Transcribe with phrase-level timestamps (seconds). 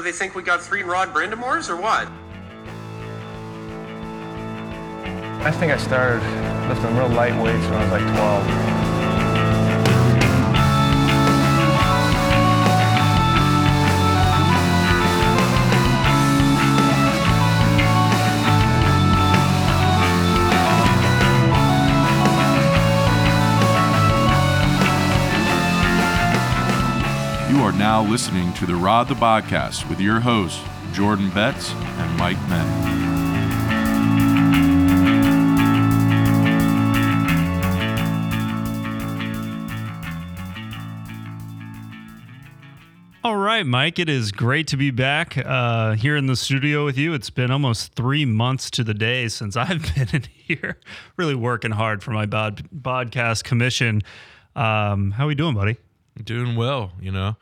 [0.00, 2.08] What, they think we got three Rod Brind'Amours or what?
[5.44, 6.22] I think I started
[6.70, 8.79] lifting real light weights when I was like 12.
[27.90, 30.62] Now listening to the Rod the Podcast with your hosts,
[30.92, 32.64] Jordan Betts and Mike Menn.
[43.24, 46.96] All right, Mike, it is great to be back uh, here in the studio with
[46.96, 47.12] you.
[47.12, 50.78] It's been almost three months to the day since I've been in here,
[51.16, 54.02] really working hard for my bod- podcast commission.
[54.54, 55.76] Um, how are we doing, buddy?
[56.22, 57.34] Doing well, you know.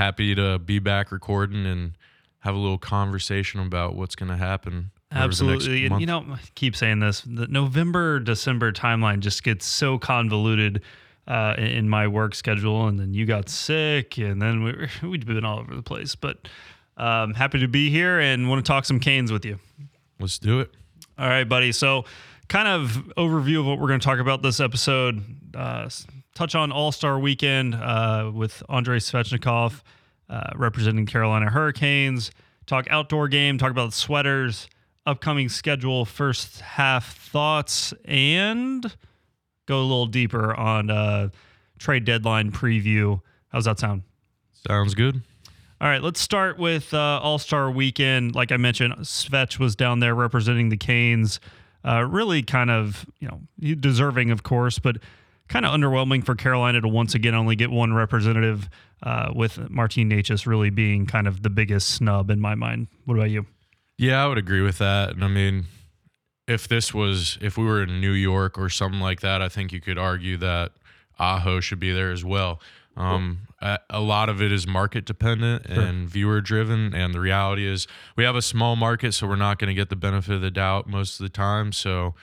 [0.00, 1.92] Happy to be back recording and
[2.38, 4.92] have a little conversation about what's going to happen.
[5.12, 5.84] over the next Absolutely.
[5.84, 7.20] And, you know, I keep saying this.
[7.20, 10.80] The November, December timeline just gets so convoluted
[11.28, 12.88] uh, in- my work schedule.
[12.88, 16.14] And then you got sick, and then we, we've been all over the place.
[16.14, 16.48] But
[16.96, 19.58] um, happy to be here and want to talk some Canes with you.
[20.18, 20.70] let's do it.
[21.18, 21.72] All right, buddy.
[21.72, 22.06] So,
[22.50, 25.22] kind of overview of what we're going to talk about this episode.
[25.54, 25.88] Uh,
[26.34, 29.80] touch on All Star Weekend uh, with Andrei Svechnikov
[30.28, 32.32] uh, representing Carolina Hurricanes.
[32.66, 33.56] Talk outdoor game.
[33.56, 34.68] Talk about sweaters.
[35.06, 36.04] Upcoming schedule.
[36.04, 38.84] First half thoughts and
[39.66, 41.28] go a little deeper on uh,
[41.78, 43.20] trade deadline preview.
[43.48, 44.02] How's that sound?
[44.66, 45.22] Sounds good.
[45.80, 48.34] All right, let's start with uh, All Star Weekend.
[48.34, 51.38] Like I mentioned, Svech was down there representing the Canes.
[51.84, 54.98] Uh, really, kind of you know deserving, of course, but
[55.48, 58.68] kind of underwhelming for Carolina to once again only get one representative.
[59.02, 62.88] Uh, with Martin Necas really being kind of the biggest snub in my mind.
[63.06, 63.46] What about you?
[63.96, 65.12] Yeah, I would agree with that.
[65.12, 65.64] And I mean,
[66.46, 69.72] if this was, if we were in New York or something like that, I think
[69.72, 70.72] you could argue that
[71.18, 72.60] Aho should be there as well.
[72.96, 76.94] Um, a, a lot of it is market dependent and viewer driven.
[76.94, 77.86] And the reality is,
[78.16, 80.50] we have a small market, so we're not going to get the benefit of the
[80.50, 81.72] doubt most of the time.
[81.72, 82.14] So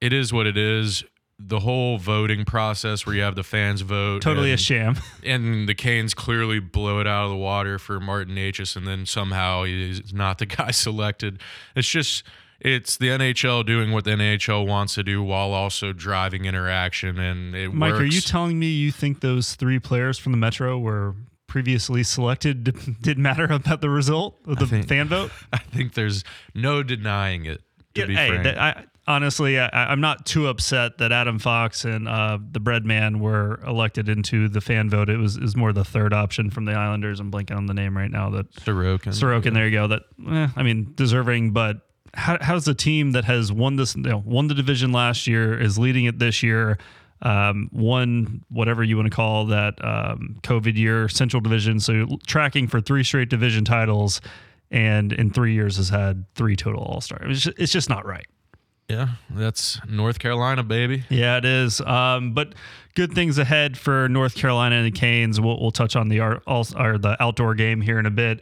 [0.00, 1.04] it is what it is.
[1.40, 4.22] The whole voting process where you have the fans vote.
[4.22, 4.96] Totally a sham.
[5.24, 9.06] and the Canes clearly blow it out of the water for Martin Hs, and then
[9.06, 11.38] somehow he's not the guy selected.
[11.76, 12.24] It's just
[12.60, 17.54] it's the NHL doing what the NHL wants to do while also driving interaction, and
[17.54, 17.76] it works.
[17.78, 18.02] Mike, works.
[18.02, 21.14] are you telling me you think those three players from the Metro were
[21.46, 22.64] previously selected?
[23.00, 25.30] Didn't matter about the result of the think- fan vote?
[25.52, 26.24] I think there's
[26.54, 27.62] no denying it.
[27.94, 28.44] To Yeah, be hey, frank.
[28.44, 33.20] that- I, honestly, I, I'm not too upset that Adam Fox and uh, the Breadman
[33.20, 35.08] were elected into the fan vote.
[35.08, 37.18] It was is more the third option from the Islanders.
[37.20, 38.28] I'm blanking on the name right now.
[38.30, 39.08] That Sorokin.
[39.14, 39.54] Sorokin.
[39.54, 39.86] There you go.
[39.86, 41.82] That eh, I mean, deserving, but.
[42.14, 45.58] How, how's the team that has won this, you know, won the division last year,
[45.60, 46.78] is leading it this year,
[47.22, 52.66] um, won whatever you want to call that um, COVID year, Central Division, so tracking
[52.68, 54.20] for three straight division titles,
[54.70, 57.18] and in three years has had three total All Star.
[57.22, 58.26] It's, just- it's just not right.
[58.88, 61.04] Yeah, that's North Carolina, baby.
[61.10, 61.78] Yeah, it is.
[61.82, 62.54] Um, but
[62.94, 65.38] good things ahead for North Carolina and the Canes.
[65.38, 68.40] We'll, we'll touch on the art, also, or the outdoor game here in a bit.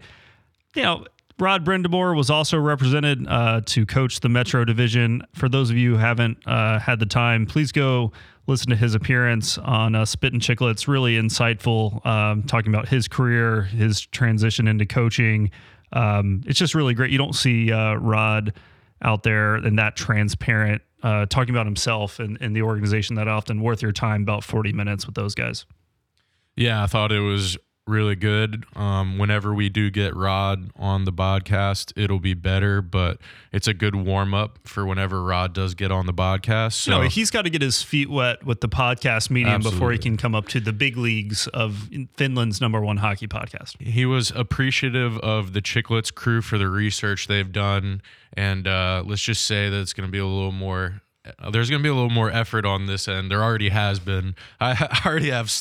[0.77, 1.07] You know,
[1.39, 5.23] Rod Brind'Amour was also represented uh, to coach the Metro Division.
[5.35, 8.13] For those of you who haven't uh, had the time, please go
[8.47, 10.89] listen to his appearance on uh, Spit and Chicklets.
[10.89, 15.51] Really insightful, um, talking about his career, his transition into coaching.
[15.93, 17.11] Um, it's just really great.
[17.11, 18.55] You don't see uh, Rod
[19.03, 23.61] out there and that transparent, uh, talking about himself and, and the organization that often
[23.61, 24.23] worth your time.
[24.23, 25.67] About forty minutes with those guys.
[26.57, 28.65] Yeah, I thought it was really good.
[28.75, 33.19] Um, whenever we do get Rod on the podcast, it'll be better, but
[33.53, 36.73] it's a good warm up for whenever Rod does get on the podcast.
[36.73, 39.99] So no, he's got to get his feet wet with the podcast medium before he
[39.99, 43.81] can come up to the big leagues of Finland's number one hockey podcast.
[43.81, 48.03] he was appreciative of the Chicklets crew for the research they've done.
[48.37, 51.03] And uh, let's just say that it's going to be a little more.
[51.39, 53.31] uh, There's going to be a little more effort on this end.
[53.31, 54.35] There already has been.
[54.61, 55.53] I already have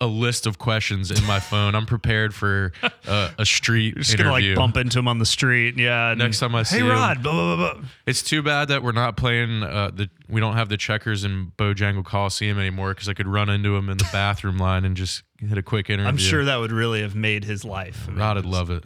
[0.00, 1.74] a list of questions in my phone.
[1.74, 2.72] I'm prepared for
[3.06, 4.30] uh, a street Just interview.
[4.32, 5.76] gonna like bump into him on the street.
[5.78, 6.14] Yeah.
[6.16, 6.86] Next time I see him.
[6.86, 6.92] hey.
[6.92, 7.82] Rod, blah, blah, blah, blah.
[8.06, 10.08] It's too bad that we're not playing uh, the.
[10.28, 13.90] We don't have the checkers in Bojangle Coliseum anymore because I could run into him
[13.90, 16.08] in the bathroom line and just hit a quick interview.
[16.08, 18.04] I'm sure that would really have made his life.
[18.06, 18.84] I mean, Rod would love it.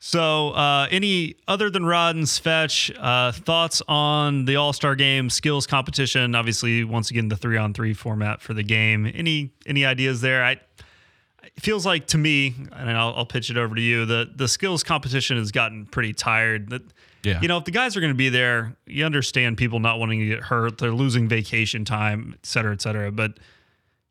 [0.00, 5.28] So, uh, any other than Rod and Svech, uh, thoughts on the All Star Game
[5.28, 6.34] skills competition?
[6.36, 9.10] Obviously, once again, the three on three format for the game.
[9.12, 10.44] Any any ideas there?
[10.44, 14.04] I it feels like to me, and I'll, I'll pitch it over to you.
[14.06, 16.70] The the skills competition has gotten pretty tired.
[16.70, 16.82] That
[17.24, 17.40] Yeah.
[17.40, 20.20] you know, if the guys are going to be there, you understand people not wanting
[20.20, 20.78] to get hurt.
[20.78, 23.10] They're losing vacation time, et cetera, et cetera.
[23.10, 23.38] But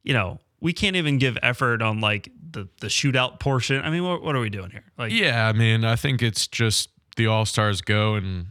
[0.04, 3.82] you know, we can't even give effort on like the the shootout portion.
[3.82, 4.86] I mean, what, what are we doing here?
[4.98, 8.48] Like, Yeah, I mean, I think it's just the All Stars go and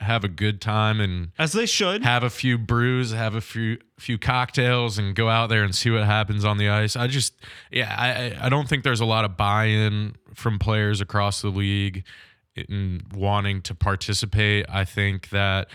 [0.00, 2.02] have a good time and as they should.
[2.02, 5.90] have a few brews, have a few few cocktails, and go out there and see
[5.90, 6.96] what happens on the ice.
[6.96, 7.34] I just,
[7.70, 8.08] yeah, I
[8.42, 12.04] I- I don't think there's a lot of buy-in from players across the league
[12.56, 14.64] in wanting to participate.
[14.68, 15.68] I think that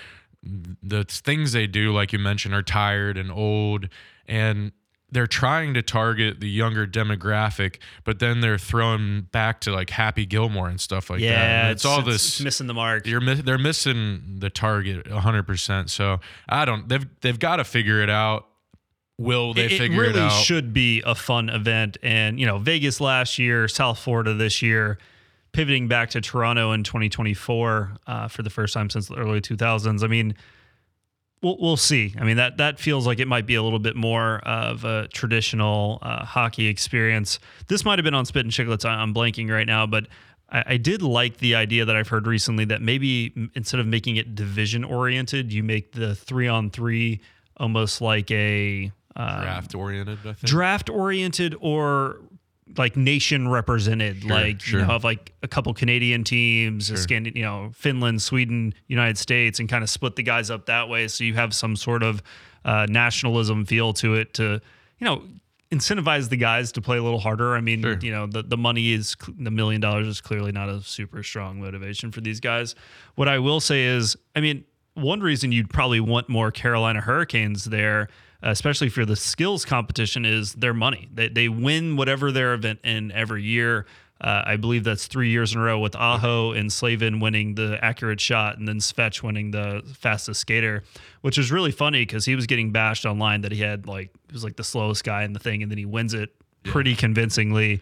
[0.43, 3.89] the things they do, like you mentioned, are tired and old,
[4.27, 4.71] and
[5.15, 10.25] they're trying to target the younger demographic, but then they're throwing back to like Happy
[10.25, 11.25] Gilmore and stuff like that.
[11.25, 13.07] yeah, And it's, all this it's missing the mark.
[13.07, 15.89] you're they're missing the target 100%.
[15.89, 16.19] So
[16.49, 18.45] I don't they've they've got to figure it out.
[19.17, 20.43] Will they it, it figure really it out?
[20.43, 21.97] should be a fun event.
[22.03, 24.97] And, you know, Vegas last year, South Florida this year,
[25.53, 30.03] pivoting back to Toronto in 2024 uh, for the first time since the early 2000s.
[30.03, 30.35] I mean,
[31.45, 32.13] we'll, we'll see.
[32.19, 35.07] I mean, that, that feels like it might be a little bit more of a
[35.09, 37.39] traditional uh, hockey experience.
[37.67, 38.83] This might have been on Spit and Chicklets.
[38.83, 40.07] I'm blanking right now, but
[40.49, 44.15] I, I did like the idea that I've heard recently that maybe instead of making
[44.15, 47.21] it division oriented, you make the three on three
[47.57, 50.39] almost like a uh, draft oriented, I think.
[50.39, 52.21] draft oriented or
[52.77, 54.79] like nation represented Sure, like sure.
[54.79, 59.17] you know have like a couple canadian teams a Scandi- you know finland sweden united
[59.19, 62.01] states and kind of split the guys up that way so you have some sort
[62.01, 62.23] of
[62.65, 64.59] uh, nationalism feel to it to
[64.99, 65.21] you know
[65.71, 67.99] incentivize the guys to play a little harder i mean Sure.
[68.01, 71.61] you know the, the money is the million dollars is clearly not a super strong
[71.61, 72.73] motivation for these guys
[73.13, 74.63] what i will say is i mean
[74.95, 78.07] one reason you'd probably want more carolina hurricanes there
[78.51, 81.07] especially for the skills competition, is their money.
[81.13, 83.85] They, they win whatever their event in every year.
[84.21, 87.77] Uh, I believe that's three years in a row with Aho and Slavin winning the
[87.83, 90.83] accurate shot and then Svech winning the fastest skater,
[91.21, 94.33] which is really funny because he was getting bashed online that he had like, he
[94.33, 96.33] was like the slowest guy in the thing and then he wins it
[96.63, 97.81] pretty convincingly.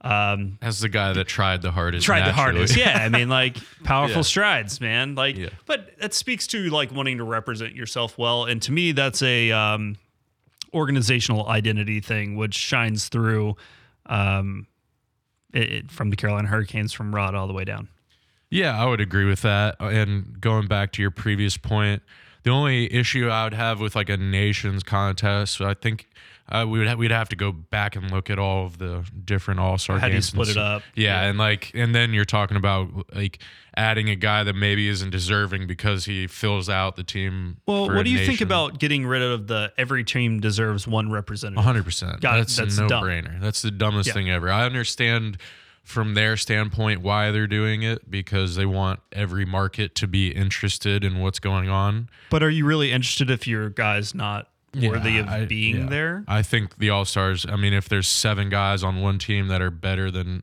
[0.00, 2.04] Um, As the guy that tried the hardest.
[2.06, 2.76] tried the hardest.
[2.76, 4.22] Yeah, I mean, like powerful Yeah.
[4.22, 5.14] strides, man.
[5.14, 5.50] Like, Yeah.
[5.66, 9.50] but that speaks to like wanting to represent yourself well, and to me, that's a
[9.52, 9.96] um,
[10.74, 13.56] organizational identity thing, which shines through
[14.06, 14.66] um,
[15.52, 17.88] it, it- from the Carolina Hurricanes, from Rod all the way down.
[18.50, 19.76] Yeah, I would agree with that.
[19.80, 22.02] And going back to your previous point,
[22.44, 26.08] the only issue I would have with like a nations contest, I think
[26.50, 29.04] uh, we would ha- we'd have to go back and look at all of the
[29.24, 30.82] different All Star How do you split it up?
[30.94, 33.38] Yeah, and like, and then you're talking about like
[33.76, 37.56] adding a guy that maybe isn't deserving because he fills out the team.
[37.66, 41.64] Well, what do you think about getting rid of the every team deserves one representative?
[41.64, 42.20] 100%.
[42.20, 42.38] Got it.
[42.40, 42.88] That's, That's a dumb.
[42.88, 43.40] no brainer.
[43.40, 44.12] That's the dumbest Yeah.
[44.12, 44.50] thing ever.
[44.50, 45.38] I understand
[45.82, 51.04] from their standpoint why they're doing it because they want every market to be interested
[51.04, 52.08] in what's going on.
[52.30, 55.86] But are you really interested if your guy's not worthy of I- being yeah.
[55.88, 56.24] there?
[56.28, 59.60] I think the All Stars, I mean, if there's seven guys on one team that
[59.62, 60.42] are better than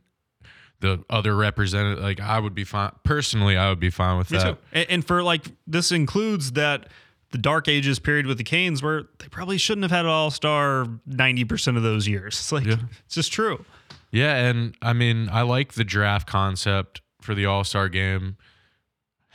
[0.80, 2.92] the other representative, like I would be fine.
[3.04, 4.58] Personally, I would be fine with Me that.
[4.72, 6.88] And, and for like this includes that
[7.32, 10.32] the dark ages period with the Canes where they probably shouldn't have had an all
[10.32, 12.36] star ninety percent of those years.
[12.40, 12.78] It's like Yeah.
[13.06, 13.64] it's just true.
[14.12, 18.36] Yeah, and I mean, I like the draft concept for the All Star game.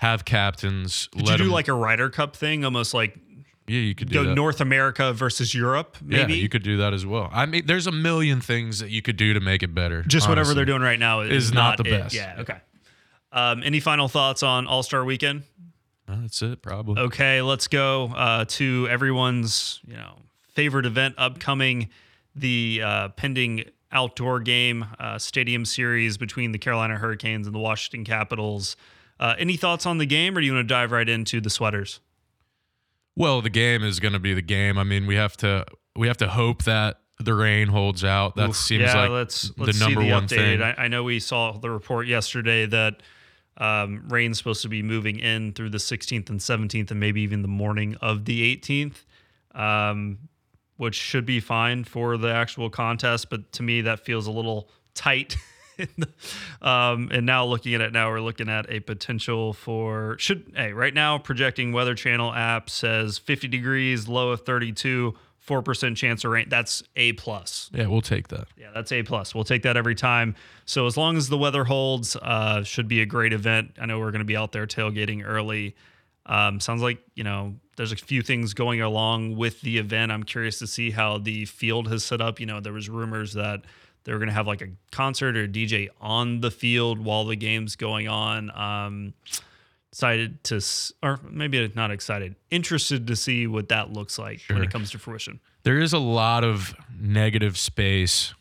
[0.01, 1.09] Have captains.
[1.17, 3.17] Did you do 'em- like a Ryder Cup thing, almost like
[3.69, 4.35] yeah, you could do go that.
[4.35, 5.97] North America versus Europe?
[6.03, 7.29] Maybe Yeah, you could do that as well.
[7.33, 10.03] I mean, there's a million things that you could do to make it better.
[10.03, 10.55] just whatever honestly.
[10.57, 11.91] they're doing right now is, Is not the it.
[11.91, 12.15] best.
[12.15, 12.37] Yeah.
[12.41, 12.57] Okay.
[13.33, 15.43] Um, any final thoughts on All Star Weekend?
[16.09, 17.01] Uh, That's it, probably.
[17.03, 20.17] Okay, let's go uh, to everyone's you know
[20.55, 21.89] favorite event upcoming,
[22.35, 28.05] the uh, pending outdoor game uh, stadium series between the Carolina Hurricanes and the Washington
[28.05, 28.77] Capitals.
[29.19, 31.51] Uh, any thoughts on the game, or do you want to dive right into the
[31.51, 32.01] sweaters?
[33.17, 34.79] Well, the game is going to be the game.
[34.79, 35.65] I mean, we have to
[35.97, 38.37] we have to hope that the rain holds out.
[38.37, 40.63] That seems yeah, like let's the let's number see the one thing.
[40.63, 43.03] I, I know we saw the report yesterday that
[43.57, 47.43] um, rain's supposed to be moving in through the 16th and 17th, and maybe even
[47.43, 49.05] the morning of the 18th,
[49.55, 50.19] um,
[50.77, 53.31] which should be fine for the actual contest.
[53.31, 55.37] But to me, that feels a little tight.
[56.63, 60.73] um, and now looking at it now, we're looking at a potential for should hey
[60.73, 65.15] right now projecting Weather Channel app says 50 degrees, low of 32,
[65.47, 66.47] four percent chance of rain.
[66.49, 67.71] That's a plus.
[67.73, 68.49] yeah, we'll take that.
[68.59, 69.35] Yeah, that's A plus.
[69.35, 70.35] We'll take that every time.
[70.67, 73.73] So as long as the weather holds, uh, should be a great event.
[73.81, 75.77] I know we're going to be out there tailgating early.
[76.27, 80.11] Um, sounds like you know there's a few things going along with the event.
[80.11, 82.41] I'm curious to see how the field has set up.
[82.41, 83.63] You know, there was rumors that
[84.07, 87.25] they were going to have like a concert or a DJ on the field while
[87.25, 88.51] the game's going on.
[88.59, 89.13] Um,
[89.93, 90.61] excited to,
[91.03, 94.99] or maybe not excited, interested to see what that looks like when it comes to
[94.99, 95.41] fruition.
[95.65, 98.33] There is a lot of negative space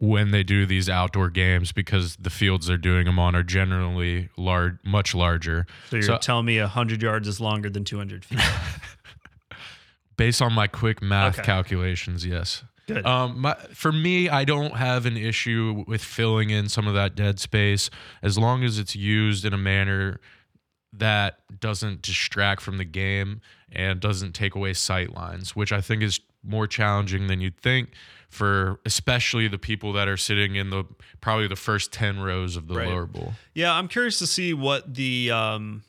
[0.00, 4.28] when they do these outdoor games because the fields they're doing them on are generally
[4.36, 5.66] large, much larger.
[5.90, 8.40] So you're So- telling me 100 yards is longer than 200 feet.
[10.16, 11.46] Based on my quick math Okay.
[11.46, 12.64] calculations, yes.
[12.88, 13.06] Good.
[13.06, 17.14] Um, my, for me, I don't have an issue with filling in some of that
[17.14, 17.90] dead space
[18.22, 20.18] as long as it's used in a manner
[20.92, 23.40] that doesn't distract from the game
[23.70, 27.90] and doesn't take away sight lines, which I think is more challenging than you'd think
[28.30, 30.84] for especially the people that are sitting in the
[31.20, 32.88] probably the first 10 rows of the Right.
[32.88, 33.34] lower bowl.
[33.54, 35.82] Yeah, I'm curious to see what the um,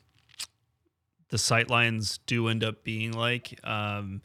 [1.30, 3.58] the sight lines do end up being like.
[3.64, 4.20] Um,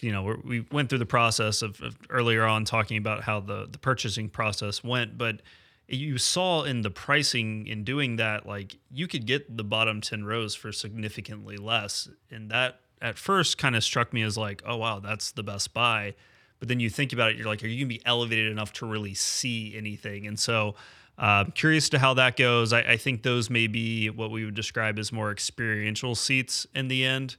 [0.00, 3.66] you know, we went through the process of, of earlier on talking about how the
[3.70, 5.42] the purchasing process went, but
[5.88, 10.24] you saw in the pricing in doing that, like you could get the bottom ten
[10.24, 14.76] rows for significantly less, and that at first kind of struck me as like, oh
[14.76, 16.14] wow, that's the best buy.
[16.58, 18.86] But then you think about it, you're like, are you gonna be elevated enough to
[18.86, 20.26] really see anything?
[20.26, 20.74] And so
[21.16, 22.72] uh, curious to how that goes.
[22.72, 26.86] I, I think those may be what we would describe as more experiential seats in
[26.88, 27.36] the end,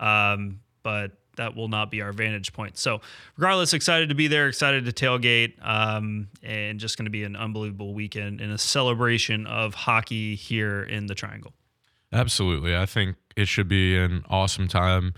[0.00, 2.76] um, but that will not be our vantage point.
[2.76, 3.00] So,
[3.36, 7.34] regardless, excited to be there, excited to tailgate, um, and just going to be an
[7.34, 11.54] unbelievable weekend and a celebration of hockey here in the Triangle.
[12.12, 12.76] Absolutely.
[12.76, 15.14] I think it should be an awesome time.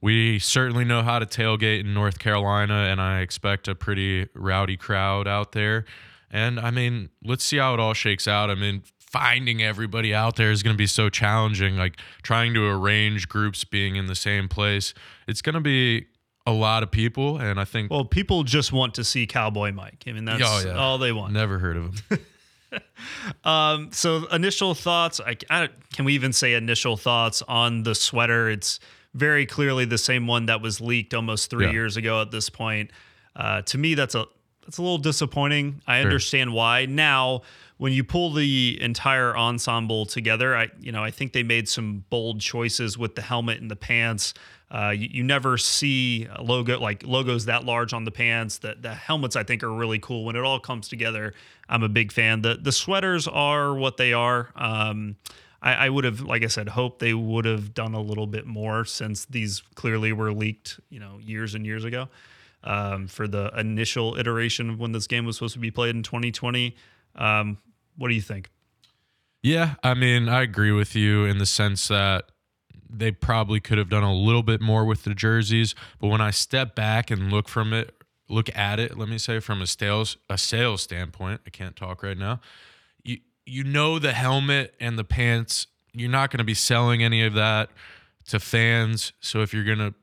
[0.00, 4.76] We certainly know how to tailgate in North Carolina, and I expect a pretty rowdy
[4.76, 5.84] crowd out there.
[6.30, 8.50] And I mean, let's see how it all shakes out.
[8.50, 11.76] I mean, finding everybody out there is going to be so challenging.
[11.76, 14.94] Like trying to arrange groups being in the same place,
[15.26, 16.06] it's going to be
[16.46, 17.38] a lot of people.
[17.38, 20.04] And I think, Well, people just want to see Cowboy Mike.
[20.06, 20.74] I mean, that's Oh, yeah.
[20.74, 21.32] all they want.
[21.32, 22.18] never heard of him.
[23.44, 25.20] Um, so initial thoughts.
[25.20, 28.50] I, I can we even say initial thoughts on the sweater?
[28.50, 28.80] It's
[29.14, 31.72] very clearly the same one that was leaked almost three Yeah.
[31.72, 32.20] years ago.
[32.20, 32.90] At this point,
[33.36, 34.26] uh, to me, that's a
[34.64, 35.80] that's a little disappointing.
[35.86, 36.06] I Sure.
[36.10, 36.86] understand why.
[36.86, 37.42] Now,
[37.78, 42.04] when you pull the entire ensemble together, I you know I think they made some
[42.10, 44.34] bold choices with the helmet and the pants.
[44.68, 48.58] Uh, you, you never see logo like logos that large on the pants.
[48.58, 51.34] The the helmets I think are really cool when it all comes together.
[51.68, 52.42] I'm a big fan.
[52.42, 54.50] The the sweaters are what they are.
[54.56, 55.16] Um,
[55.62, 58.46] I, I would have, like I said, hoped they would have done a little bit
[58.46, 62.08] more since these clearly were leaked, you know, years and years ago.
[62.62, 66.02] Um, for the initial iteration of when this game was supposed to be played in
[66.02, 66.74] 2020.
[67.14, 67.58] Um,
[67.96, 68.50] what do you think?
[69.42, 72.30] Yeah, I mean, I agree with you in the sense that
[72.88, 76.30] they probably could have done a little bit more with the jerseys, but when I
[76.30, 77.94] step back and look from it,
[78.28, 82.02] look at it, let me say from a sales a sales standpoint, I can't talk
[82.02, 82.40] right now.
[83.04, 87.22] You you know the helmet and the pants, you're not going to be selling any
[87.24, 87.70] of that
[88.28, 89.94] to fans, so if you're going to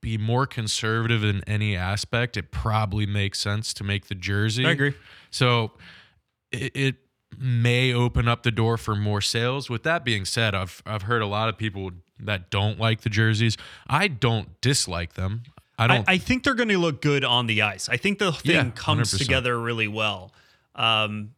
[0.00, 4.66] be more conservative in any aspect, it probably makes sense to make the jersey.
[4.66, 4.94] I agree.
[5.30, 5.72] So
[6.50, 6.96] it, it
[7.38, 9.68] may open up the door for more sales.
[9.70, 13.10] With that being said, I've I've heard a lot of people that don't like the
[13.10, 13.56] jerseys.
[13.88, 15.42] I don't dislike them.
[15.78, 16.08] I I, don't.
[16.08, 17.88] I think they're going to look good on the ice.
[17.88, 19.18] I think the thing Yeah, comes 100%.
[19.18, 20.32] together really well.
[20.74, 21.34] Um,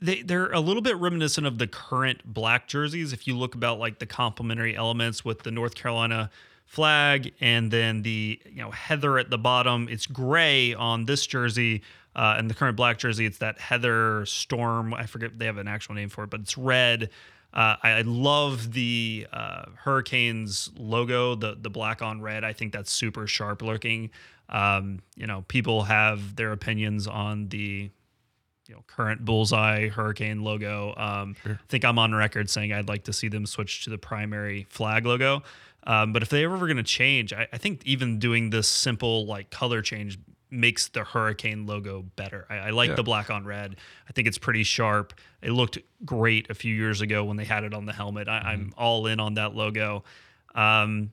[0.00, 3.12] they they're a little bit reminiscent of the current black jerseys.
[3.12, 6.30] If you look about like the complementary elements with the North Carolina
[6.66, 11.82] flag and then the you know heather at the bottom, it's gray on this jersey.
[12.18, 14.92] Uh, and the current black jersey, it's that heather storm.
[14.92, 17.10] I forget they have an actual name for it, but it's red.
[17.54, 22.42] Uh, I, I love the uh, Hurricanes logo, the the black on red.
[22.42, 24.10] I think that's super sharp looking.
[24.48, 27.88] Um, you know, people have their opinions on the
[28.66, 30.94] you know current bullseye hurricane logo.
[30.96, 33.98] Um, I think I'm on record saying I'd like to see them switch to the
[33.98, 35.44] primary flag logo.
[35.86, 38.66] Um, but if they ever were going to change, I, I think even doing this
[38.66, 40.18] simple like color change
[40.50, 42.46] makes the hurricane logo better.
[42.48, 42.94] I, I like Yeah.
[42.96, 43.76] the black on red.
[44.08, 45.12] I think it's pretty sharp.
[45.42, 48.28] It looked great a few years ago when they had it on the helmet.
[48.28, 50.04] I, I'm all in on that logo.
[50.54, 51.12] Um,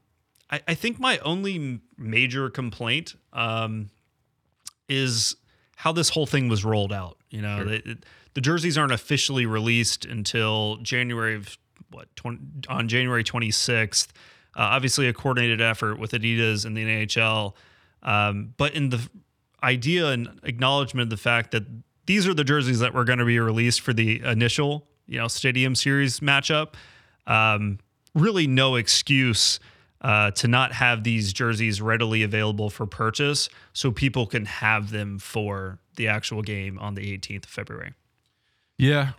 [0.49, 3.89] I, I think my only major complaint um,
[4.87, 5.35] is
[5.75, 7.17] how this whole thing was rolled out.
[7.29, 7.65] You know, Sure.
[7.65, 7.97] the,
[8.33, 11.57] the jerseys aren't officially released until January of
[11.91, 12.39] what 20,
[12.69, 14.07] on January 26th.
[14.55, 17.53] Uh, obviously, a coordinated effort with Adidas and the NHL,
[18.03, 19.09] um, but in the
[19.65, 21.63] idea and acknowledgement of the fact that
[22.05, 25.27] these are the jerseys that were going to be released for the initial, you know,
[25.27, 26.75] Stadium Series matchup.
[27.25, 27.79] Um,
[28.13, 29.59] really, no excuse
[30.01, 35.17] uh, to not have these jerseys readily available for purchase so people can have them
[35.17, 37.93] for the actual game on the 18th of February.
[38.77, 39.13] Yeah,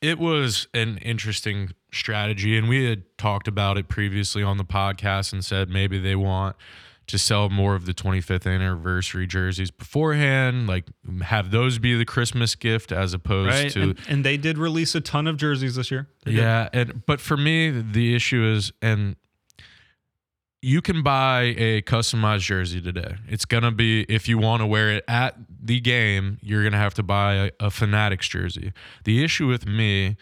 [0.00, 5.32] it was an interesting strategy, and we had talked about it previously on the podcast
[5.32, 6.56] and said maybe they want
[7.08, 10.84] to sell more of the 25th anniversary jerseys beforehand, like
[11.22, 13.70] have those be the Christmas gift as opposed Right.
[13.72, 16.08] to And, and they did release a ton of jerseys this year.
[16.24, 16.38] They did.
[16.40, 19.16] yeah, and but for me the issue is and
[20.64, 23.16] you can buy a customized jersey today.
[23.28, 26.94] It's gonna be if you want to wear it at the game, you're gonna have
[26.94, 28.72] to buy a, a Fanatics jersey.
[29.04, 30.16] The issue with me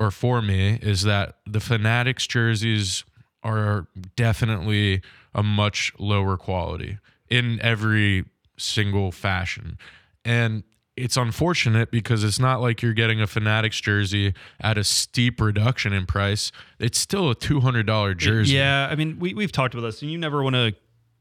[0.00, 3.04] or for me is that the Fanatics jerseys
[3.42, 3.86] are
[4.16, 5.02] definitely
[5.34, 6.98] a much lower quality
[7.28, 8.24] in every
[8.58, 9.78] single fashion.
[10.24, 10.64] And
[10.96, 15.92] it's unfortunate because it's not like you're getting a Fanatics jersey at a steep reduction
[15.92, 16.52] in price.
[16.78, 18.54] It's still a $200 jersey.
[18.54, 20.74] Yeah, I mean, we we've talked about this, and you never want to,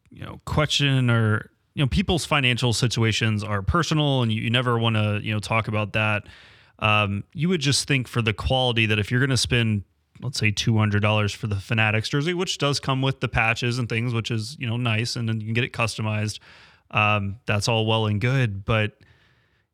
[0.09, 4.77] you know, question or you know, people's financial situations are personal, and you, you never
[4.77, 6.23] want to, you know, talk about that.
[6.79, 9.83] Um, you would just think for the quality that if you're going to spend,
[10.21, 13.79] let's say, two hundred dollars for the Fanatics jersey, which does come with the patches
[13.79, 16.39] and things, which is you know nice, and then you can get it customized.
[16.91, 18.97] Um, that's all well and good, but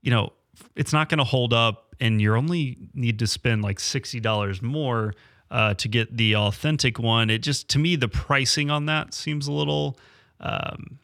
[0.01, 0.34] you know,
[0.75, 4.62] it's not going to hold up, and you only need to spend like sixty dollars
[4.62, 5.13] more
[5.51, 7.30] uh, to get the authentic one.
[7.30, 9.98] It just to me the pricing on that seems a little,
[10.39, 11.00] um,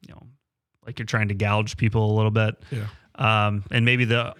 [0.00, 0.22] you know,
[0.86, 2.56] like you're trying to gouge people a little bit.
[2.70, 2.86] Yeah.
[3.16, 4.34] Um, and maybe the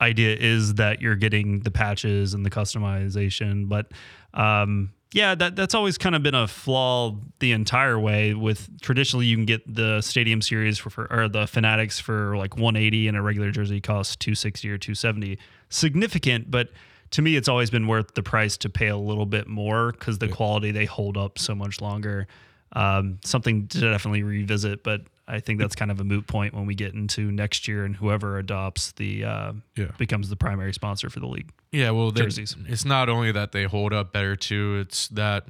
[0.00, 3.90] idea is that you're getting the patches and the customization, but
[4.34, 8.34] um, yeah, that that's always kind of been a flaw the entire way.
[8.34, 12.56] With traditionally, you can get the Stadium Series for, for or the Fanatics for like
[12.56, 15.38] 180, and a regular jersey costs 260 or 270.
[15.68, 16.70] Significant, but
[17.12, 20.18] to me, it's always been worth the price to pay a little bit more because
[20.18, 22.26] the quality they hold up so much longer.
[22.72, 26.66] Um, something to definitely revisit, but I think that's kind of a moot point when
[26.66, 29.86] we get into next year and whoever adopts the uh, Yeah.
[29.96, 31.50] becomes the primary sponsor for the league.
[31.72, 32.54] Yeah, well, they- Jerseys.
[32.66, 35.46] It's not only that they hold up better too; it's that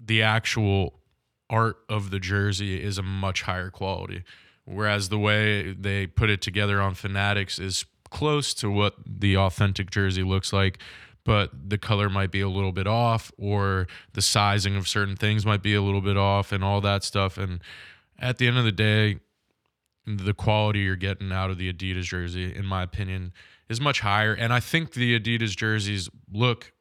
[0.00, 1.00] the actual
[1.50, 4.24] art of the jersey is a much higher quality.
[4.64, 9.90] Whereas the way they put it together on Fanatics is close to what the authentic
[9.90, 10.78] jersey looks like,
[11.24, 15.44] but the color might be a little bit off, or the sizing of certain things
[15.46, 17.36] might be a little bit off, and all that stuff.
[17.38, 17.60] And
[18.18, 19.18] at the end of the day,
[20.06, 23.32] the quality you're getting out of the Adidas jersey, in my opinion,
[23.68, 24.32] is much higher.
[24.32, 26.72] And I think the Adidas jerseys look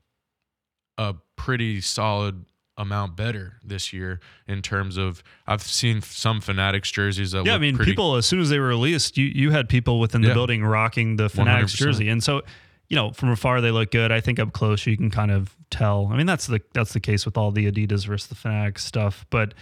[0.98, 2.46] a pretty solid
[2.80, 7.58] amount better this year in terms of I've seen some Fanatics jerseys that Yeah, I
[7.58, 10.28] mean, pretty, people as soon as they were released, you you had people within the
[10.30, 10.34] Yeah.
[10.36, 11.78] building rocking the Fanatics 100%.
[11.78, 12.44] jersey, and so
[12.88, 14.12] you know from afar they look good.
[14.12, 16.08] I think up close you can kind of tell.
[16.14, 19.26] I mean, that's the that's the case with all the Adidas versus the Fanatics stuff,
[19.32, 19.56] but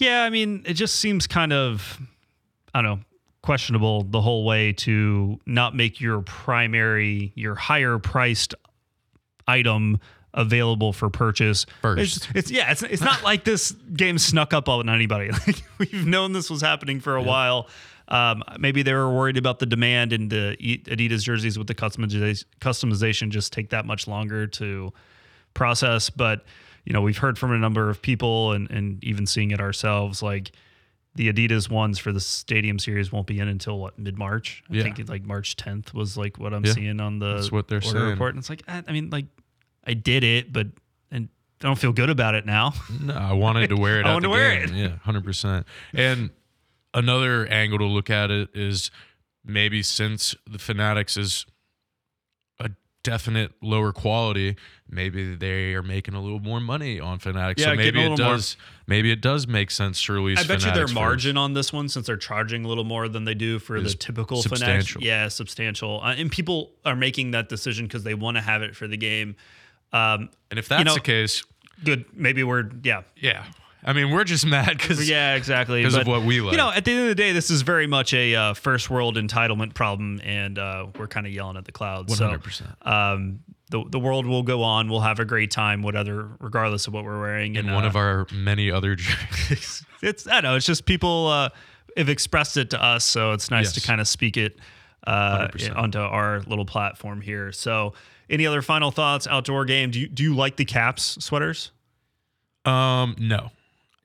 [0.00, 2.00] yeah, I mean, it just seems kind of
[2.74, 3.04] I don't know
[3.42, 8.54] questionable the whole way to not make your primary your higher priced
[9.48, 9.98] item
[10.34, 12.28] available for purchase First.
[12.28, 15.30] It's, it's yeah, it's it's not like this game snuck up on anybody.
[15.46, 17.68] Like we've known this was happening for a while.
[18.08, 22.44] Um, maybe they were worried about the demand and the Adidas jerseys with the customization
[22.60, 24.92] customization just take that much longer to
[25.54, 26.10] process.
[26.10, 26.44] But
[26.84, 30.22] you know, we've heard from a number of people and and even seeing it ourselves,
[30.22, 30.52] like
[31.16, 34.62] the Adidas ones for the Stadium Series won't be in until what mid March.
[34.70, 34.82] I Yeah.
[34.84, 36.72] think like March 10th was like what I'm Yeah.
[36.72, 38.10] seeing on the That's what they're order saying.
[38.10, 38.30] report.
[38.34, 39.26] And it's like I, I mean, like
[39.84, 40.68] I did it, but
[41.10, 41.28] and
[41.60, 42.74] I don't feel good about it now.
[43.00, 44.06] No, I wanted to wear it.
[44.06, 44.74] I wanted to wear game.
[44.76, 45.66] Yeah, hundred percent.
[45.92, 46.30] And
[46.94, 48.90] another angle to look at it is
[49.44, 51.44] maybe since the Fanatics is
[52.60, 52.70] a
[53.02, 54.56] definite lower quality,
[54.90, 57.60] maybe they are making a little more money on Fanatics.
[57.62, 58.56] Yeah, so maybe it little more- does.
[58.86, 60.38] Maybe it does make sense to release.
[60.40, 63.24] I bet you their margin on this one, since they're charging a little more than
[63.24, 65.02] they do for the typical substantial.
[65.02, 66.00] yeah, substantial.
[66.02, 68.96] Uh, and people are making that decision because they want to have it for the
[68.96, 69.36] game.
[69.92, 70.28] Um.
[70.50, 71.44] And if that's know- the case,
[71.84, 73.44] good, maybe we're yeah, yeah.
[73.82, 75.82] I mean, we're just mad because yeah, exactly.
[75.82, 76.52] 'cause of what we like.
[76.52, 78.90] You know, at the end of the day, this is very much a uh, first
[78.90, 82.18] world entitlement problem, and uh, we're kind of yelling at the clouds.
[82.20, 82.86] 100%.
[82.86, 83.40] um,
[83.70, 84.88] the the world will go on.
[84.90, 87.56] We'll have a great time, whatever, regardless of what we're wearing.
[87.56, 89.84] in and one uh, of our many other jerseys.
[90.02, 90.56] it's I don't know.
[90.56, 91.48] It's just people uh,
[91.96, 94.58] have expressed it to us, so it's nice to kind of speak it
[95.06, 95.76] uh, 100%.
[95.76, 97.52] onto our little platform here.
[97.52, 97.94] So,
[98.28, 99.26] any other final thoughts?
[99.26, 99.90] Outdoor game.
[99.90, 101.72] Do you do you like the caps sweaters?
[102.64, 103.50] um, no.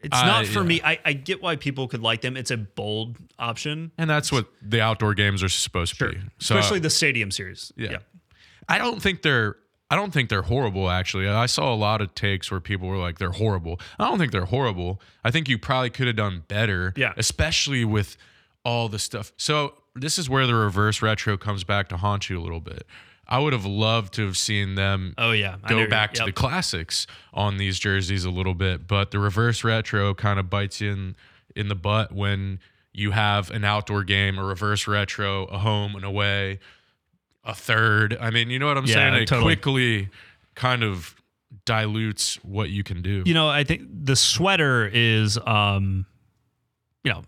[0.04, 0.66] It's I- not for yeah.
[0.68, 0.82] me.
[0.84, 2.38] I, I get why people could like them.
[2.38, 6.18] It's a bold option, And that's what the outdoor games are supposed to be.
[6.38, 7.72] So especially the stadium series.
[7.76, 7.98] Yeah.
[8.68, 9.58] I don't think they're.
[9.92, 10.90] I don't think they're horrible.
[10.90, 14.18] Actually, I saw a lot of takes where people were like, "They're horrible." I don't
[14.18, 15.00] think they're horrible.
[15.24, 16.94] I think you probably could have done better.
[16.98, 17.14] Yeah.
[17.18, 18.18] especially with
[18.64, 19.32] all the stuff.
[19.38, 22.86] So this is where the reverse retro comes back to haunt you a little bit.
[23.28, 27.08] I would have loved to have seen them Oh yeah, go back to the classics
[27.34, 31.16] on these jerseys a little bit, but the reverse retro kind of bites you in
[31.56, 32.60] in the butt when
[32.92, 36.60] you have an outdoor game, a reverse retro, a home and away,
[37.46, 38.18] a third.
[38.20, 39.14] I mean, you know what I'm Yeah, saying?
[39.16, 39.56] It totally.
[39.56, 40.10] quickly
[40.56, 41.16] kind of
[41.66, 43.24] dilutes what you can do.
[43.26, 46.06] You know, I think the sweater is, um,
[47.04, 47.24] you know,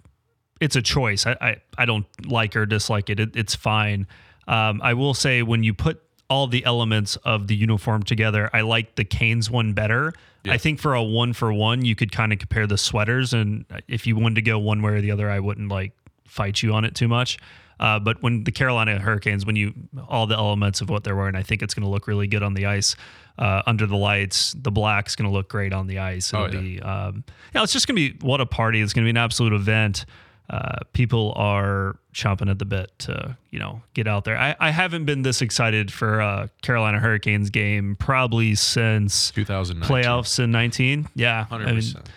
[0.59, 1.25] it's a choice.
[1.27, 3.19] I, I, I don't like or dislike it.
[3.19, 4.07] it it's fine.
[4.47, 8.61] Um, I will say when you put all the elements of the uniform together, I
[8.61, 10.13] like the Canes one better.
[10.49, 13.65] I think for a one for one, you could kind of compare the sweaters, and
[13.89, 15.91] if you wanted to go one way or the other, I wouldn't like
[16.25, 17.37] fight you on it too much.
[17.79, 19.73] Uh, but when the Carolina Hurricanes, when you
[20.07, 22.43] all the elements of what they're wearing, I think it's going to look really good
[22.43, 22.95] on the ice
[23.37, 24.53] uh, under the lights.
[24.53, 26.33] The black's going to look great on the ice.
[26.33, 26.59] It'll Oh, yeah.
[26.59, 28.81] be, um, yeah, it's just going to be what a party.
[28.81, 30.05] It's going to be an absolute event.
[30.49, 34.37] Uh, people are chomping at the bit to you know get out there.
[34.37, 39.83] I, I haven't been this excited for a Carolina Hurricanes game probably since 2019.
[40.03, 41.09] playoffs in 19.
[41.15, 42.09] Yeah, I Hundred mean, percent.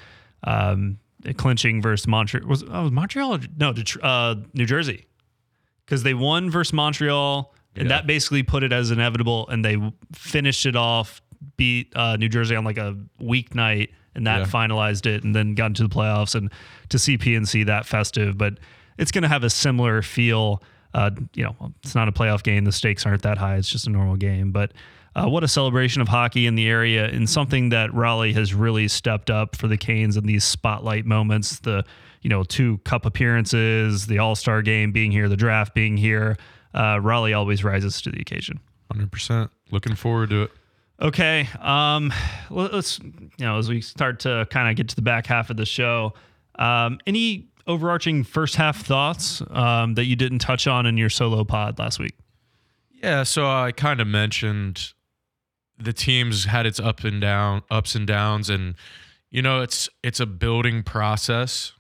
[0.44, 0.98] um,
[1.36, 5.06] clinching versus Montreal was oh, was Montreal or, no Detr- uh, New Jersey
[5.90, 7.96] because they won versus Montreal and Yeah.
[7.96, 9.76] that basically put it as inevitable and they
[10.14, 11.20] finished it off
[11.56, 14.44] beat uh, New Jersey on like a weeknight and that Yeah.
[14.46, 16.50] finalized it and then got into the playoffs and
[16.90, 18.58] to see PNC that festive but
[18.98, 20.62] it's going to have a similar feel
[20.94, 23.86] uh, you know it's not a playoff game the stakes aren't that high it's just
[23.88, 24.72] a normal game but
[25.16, 28.86] uh, what a celebration of hockey in the area and something that Raleigh has really
[28.86, 31.58] stepped up for the Canes in these spotlight moments.
[31.58, 31.84] The
[32.22, 36.36] you know two cup appearances, the All Star game being here, the draft being here.
[36.74, 38.60] Uh, Raleigh always rises to the occasion.
[38.90, 39.50] Hundred percent.
[39.70, 40.50] Looking forward to it.
[41.00, 42.12] Okay, um,
[42.50, 45.48] let- let's you know as we start to kind of get to the back half
[45.50, 46.12] of the show.
[46.58, 51.44] Um, any overarching first half thoughts um, that you didn't touch on in your solo
[51.44, 52.14] pod last week?
[53.02, 54.92] Yeah, so I kind of mentioned
[55.78, 58.74] the teams had its up and down ups and downs and
[59.30, 61.72] you know it's it's a building process.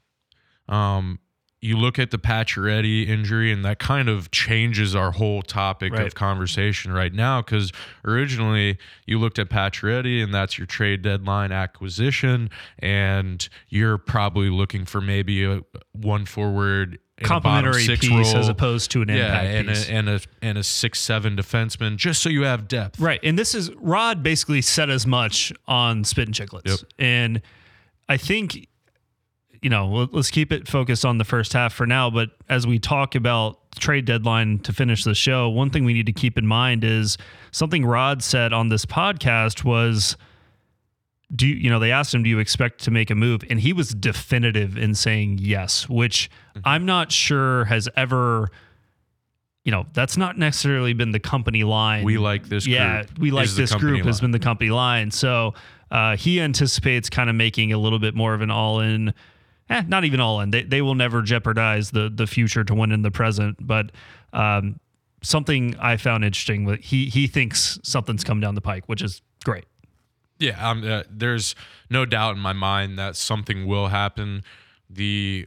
[0.70, 1.18] Um
[1.62, 6.06] you look at the Pacioretty injury and that kind of changes our whole topic Right.
[6.06, 7.70] of conversation right now cuz
[8.02, 14.86] originally you looked at Pacioretty and that's your trade deadline acquisition and you're probably looking
[14.86, 15.60] for maybe a
[15.92, 19.88] one forward Complimentary piece as opposed to an yeah, impact and piece.
[19.88, 22.98] a, and a and a six seven defenseman, just so you have depth.
[22.98, 23.20] Right.
[23.22, 26.62] And this is Rod basically said as much on Spit and Chicklets.
[26.64, 26.78] Yep.
[26.98, 27.42] And
[28.08, 28.68] I think,
[29.62, 32.08] you know, let- let's keep it focused on the first half for now.
[32.10, 36.06] But as we talk about trade deadline to finish the show, one thing we need
[36.06, 37.18] to keep in mind is
[37.52, 40.16] something Rod said on this podcast was
[41.34, 43.60] do you, you know they asked him do you expect to make a move and
[43.60, 46.60] he was definitive in saying yes which Mm-hmm.
[46.64, 48.50] i'm not sure has ever
[49.64, 53.30] you know that's not necessarily been the company line We like this yeah group we
[53.30, 55.54] like this group has been the company line so
[55.92, 59.14] uh, he anticipates kind of making a little bit more of an all-in
[59.70, 63.02] eh, not even all-in they, they will never jeopardize the the future to win in
[63.02, 63.90] the present but
[64.32, 64.78] um,
[65.22, 69.64] something i found interesting he he thinks something's come down the pike which is great
[70.38, 71.54] Yeah, um, uh, there's
[71.90, 74.42] no doubt in my mind that something will happen.
[74.88, 75.46] The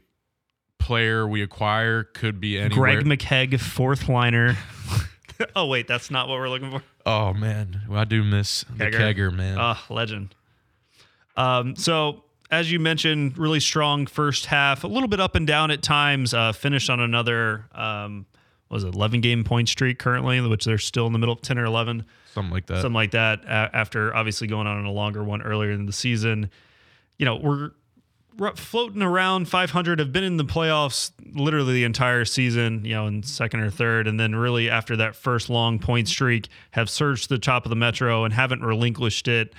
[0.78, 3.02] player we acquire could be anywhere.
[3.02, 4.56] Greg McKegg, fourth liner.
[5.56, 6.84] oh wait, that's not what we're looking for.
[7.08, 9.00] oh man, Well, I do miss the Kegger.
[9.16, 9.58] kegger man.
[9.60, 10.36] Ah, legend.
[11.36, 12.23] Um, so
[12.54, 16.34] as you mentioned, really strong first half, a little bit up and down at times.
[16.34, 18.26] Uh, finished on another um,
[18.68, 21.42] what was it eleven game point streak currently, which they're still in the middle of
[21.42, 22.06] ten or eleven.
[22.34, 22.78] Something like that.
[22.78, 26.50] something like that a- after obviously going on a longer one earlier in the season.
[27.20, 27.72] You know, we're,
[28.40, 33.06] we're floating around 500, have been in the playoffs literally the entire season, you know,
[33.06, 34.08] in second or third.
[34.08, 37.70] And then really after that first long point streak, have surged to the top of
[37.70, 39.54] the Metro and haven't relinquished it.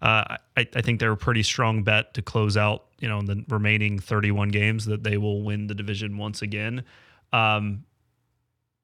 [0.00, 3.26] Uh, I, I think they're a pretty strong bet to close out, you know, in
[3.26, 6.84] the remaining 31 games that they will win the division once again.
[7.32, 7.84] Um,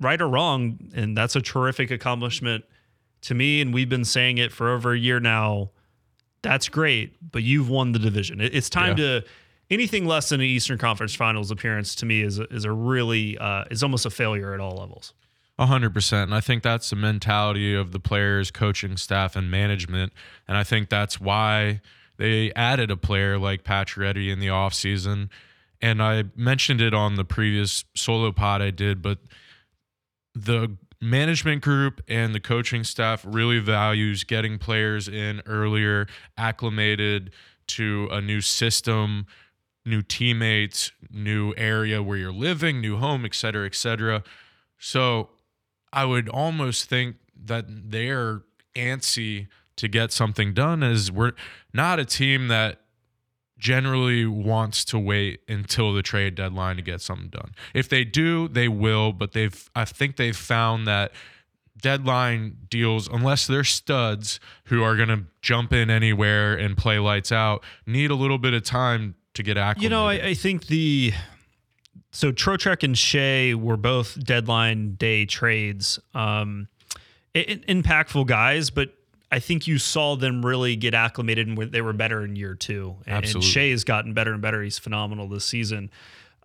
[0.01, 2.65] right or wrong, and that's a terrific accomplishment
[3.23, 5.71] to me, and we've been saying it for over a year now.
[6.43, 8.41] That's great, but you've won the division.
[8.41, 9.25] It- It's time to
[9.71, 13.65] anything less than an Eastern Conference Finals appearance to me is is a really uh,
[13.71, 15.15] is almost a failure at all levels.
[15.57, 16.31] A hundred percent.
[16.31, 20.13] And I think that's the mentality of the players, coaching staff, and management.
[20.49, 21.81] And I think that's why
[22.17, 25.29] they added a player like Pacioretty in the offseason.
[25.81, 29.19] And I mentioned it on the previous solo pod I did, but
[30.35, 37.31] the management group and the coaching staff really values getting players in earlier, acclimated
[37.67, 39.27] to a new system,
[39.85, 44.25] new teammates, new area where you're living, new home, et cetera, et cetera.
[44.79, 45.29] So
[45.95, 48.43] I would almost think that they're
[48.75, 51.33] antsy to get something done as we're
[51.73, 52.81] not a team that
[53.59, 57.53] generally wants to wait until the trade deadline to get something done.
[57.73, 61.13] If they do, they will, but they've I think they've found that
[61.81, 67.33] deadline deals unless they're studs who are going to jump in anywhere and play lights
[67.33, 69.83] out need a little bit of time to get acclimated.
[69.83, 71.13] You know, I, I think the
[72.15, 75.99] so Trocheck and Skjei were both deadline day trades.
[76.15, 76.69] Um,
[77.35, 78.95] i- impactful guys, but
[79.33, 82.95] I think you saw them really get acclimated and they were better in year two.
[83.05, 83.51] And, and Absolutely.
[83.51, 84.63] Skjei has gotten better and better.
[84.63, 85.91] He's phenomenal this season.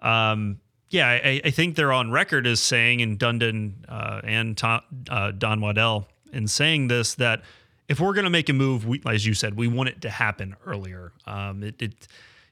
[0.02, 4.82] Um, yeah, I, I think they're on record as saying, and Dundon uh, and Tom,
[5.08, 7.44] uh, Don Waddell in saying this, that
[7.88, 10.10] if we're going to make a move, we, as you said, we want it to
[10.10, 11.12] happen earlier.
[11.28, 12.08] Um, it, it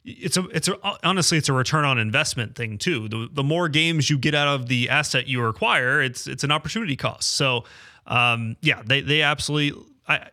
[0.08, 3.10] it's a it's a honestly it's a return on investment thing too.
[3.10, 6.52] The the more games you get out of the asset you acquire, it's it's an
[6.52, 7.32] opportunity cost.
[7.32, 7.66] So
[8.06, 10.30] um, yeah, they they absolutely I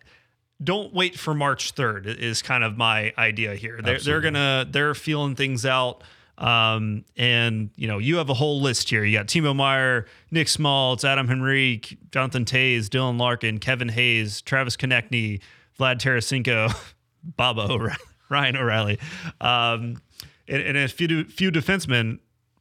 [0.63, 3.81] don't wait for March 3rd is kind of my idea here.
[3.83, 6.03] They're they're gonna they're feeling things out.
[6.39, 9.05] Um, and you know, you have a whole list here.
[9.05, 14.77] You got Timo Meier, Nick Schmaltz, Adam Henrique, Jonathan Toews, Dylan Larkin, Kevin Hayes, Travis
[14.77, 15.41] Konecny,
[15.79, 16.75] Vlad Tarasenko,
[17.37, 17.97] Bob O'Reilly,
[18.29, 18.99] Ryan O'Reilly,
[19.41, 20.01] um,
[20.49, 22.19] and, and a few few defensemen.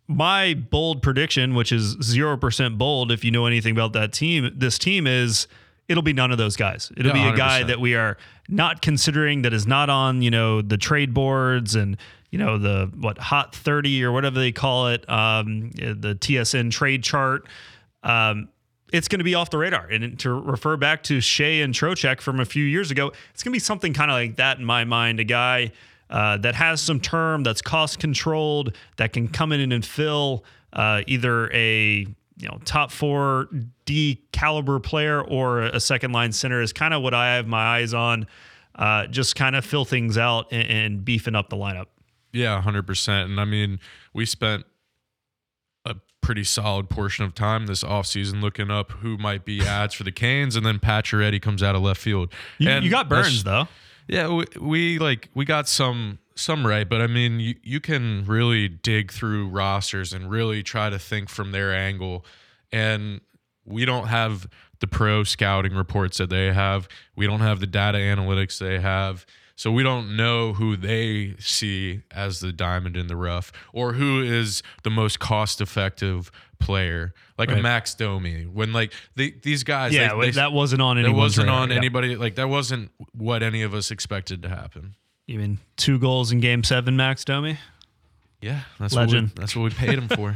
[0.07, 4.51] My bold prediction, which is zero percent bold, if you know anything about that team,
[4.55, 5.47] this team is
[5.87, 6.91] it'll be none of those guys.
[6.97, 7.67] It'll Yeah, be a guy 100%.
[7.67, 8.17] that we are
[8.49, 11.95] not considering that is not on you know the trade boards and
[12.31, 17.03] you know the what hot 30 or whatever they call it um, the tsn trade
[17.03, 17.47] chart
[18.03, 18.49] um,
[18.93, 22.21] it's going to be off the radar and to refer back to Skjei and Trocheck
[22.21, 24.63] from a few years ago it's going to be something kind of like that in
[24.65, 25.71] my mind a guy
[26.09, 31.01] uh, that has some term that's cost controlled that can come in and fill uh,
[31.07, 32.05] either a
[32.37, 33.49] you know top four
[33.85, 37.77] D caliber player or a second line center is kind of what I have my
[37.77, 38.27] eyes on.
[38.75, 41.85] Uh, just kind of fill things out and, and beefing up the lineup.
[42.31, 43.29] Yeah, hundred percent.
[43.29, 43.79] And I mean,
[44.13, 44.65] we spent
[46.23, 50.11] pretty solid portion of time this offseason looking up who might be adds for the
[50.11, 52.33] Canes, and then Pacioretty comes out of left field.
[52.57, 53.67] You, And you got Burns though.
[54.07, 58.25] Yeah, we, we like we got some some right, but I mean, you you can
[58.25, 62.25] really dig through rosters and really try to think from their angle,
[62.71, 63.21] and
[63.65, 64.47] we don't have
[64.79, 66.89] the pro scouting reports that they have.
[67.15, 69.25] We don't have the data analytics they have.
[69.63, 74.21] So we don't know who they see as the diamond in the rough or who
[74.21, 78.43] is the most cost effective player, like a Max Domi.
[78.43, 81.61] When like the, these guys, Yeah, they, they, that wasn't on that anyone's wasn't radar.
[81.61, 82.17] on anybody.
[82.17, 84.95] Like that wasn't what any of us expected to happen.
[85.27, 87.57] You mean two goals in Game Seven, Max Domi?
[88.41, 89.29] Yeah, that's Legend.
[89.29, 90.35] What we, that's what we paid him for.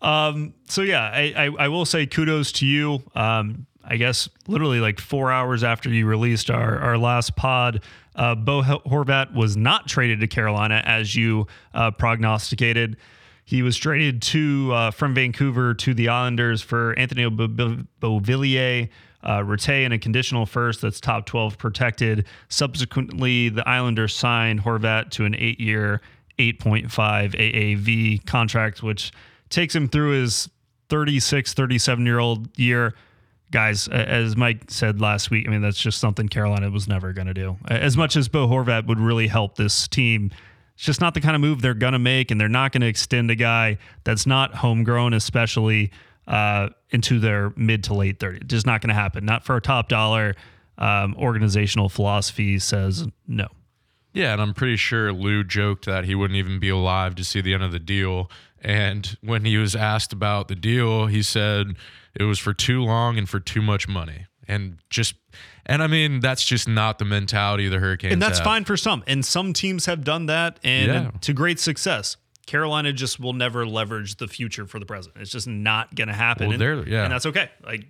[0.68, 3.02] so yeah, I, I, I will say kudos to you.
[3.16, 7.82] Um, I guess literally like four hours after you released our, our last pod,
[8.14, 12.96] uh, Bo Horvat was not traded to Carolina as you uh, prognosticated.
[13.44, 18.88] He was traded to uh, from Vancouver to the Islanders for Anthony Beauvillier,
[19.24, 22.26] uh, and a conditional first that's top 12 protected.
[22.48, 26.00] Subsequently, the Islanders signed Horvat to an eight year,
[26.38, 29.10] 8.5 AAV contract, which
[29.48, 30.48] takes him through his
[30.90, 32.94] 36, 37 year old year.
[33.50, 37.26] Guys, as Mike said last week, I mean, that's just something Carolina was never going
[37.26, 37.56] to do.
[37.66, 40.30] As much as Bo Horvat would really help this team,
[40.74, 42.80] it's just not the kind of move they're going to make, and they're not going
[42.82, 45.90] to extend a guy that's not homegrown, especially
[46.28, 48.46] uh, into their mid to late 30s.
[48.46, 49.24] Just not going to happen.
[49.24, 50.36] Not for a top dollar.
[50.78, 53.48] Um, organizational philosophy says no.
[54.14, 57.42] yeah, and I'm pretty sure Lou joked that he wouldn't even be alive to see
[57.42, 58.30] the end of the deal.
[58.62, 61.76] And when he was asked about the deal, he said
[62.14, 64.26] it was for too long and for too much money.
[64.48, 65.14] And just,
[65.64, 68.44] and I mean, that's just not the mentality of the Hurricanes and that's have.
[68.44, 69.04] fine for some.
[69.06, 71.10] And some teams have done that, and Yeah.
[71.20, 72.16] to great success.
[72.46, 75.14] Carolina just will never leverage the future for the present.
[75.20, 76.48] It's just not going to happen.
[76.48, 77.04] Well, and, yeah.
[77.04, 77.48] and that's okay.
[77.64, 77.86] Like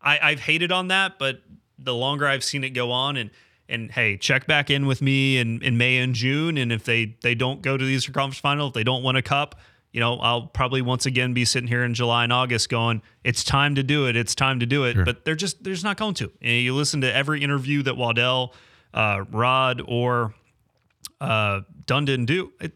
[0.00, 1.42] I, I've hated on that, but
[1.78, 3.30] the longer I've seen it go on, and
[3.68, 7.16] and hey, check back in with me in, in May and June, and if they
[7.22, 9.56] they don't go to the Eastern Conference Final, if they don't win a cup,
[9.92, 13.42] you know, I'll probably once again be sitting here in July and August going, it's
[13.42, 14.16] time to do it.
[14.16, 14.96] It's time to do it.
[15.04, 16.30] But they're just they're just not going to.
[16.42, 18.54] And you listen to every interview that Waddell,
[18.92, 20.34] uh, Rod, or
[21.20, 22.52] uh, Dundon do.
[22.60, 22.72] It,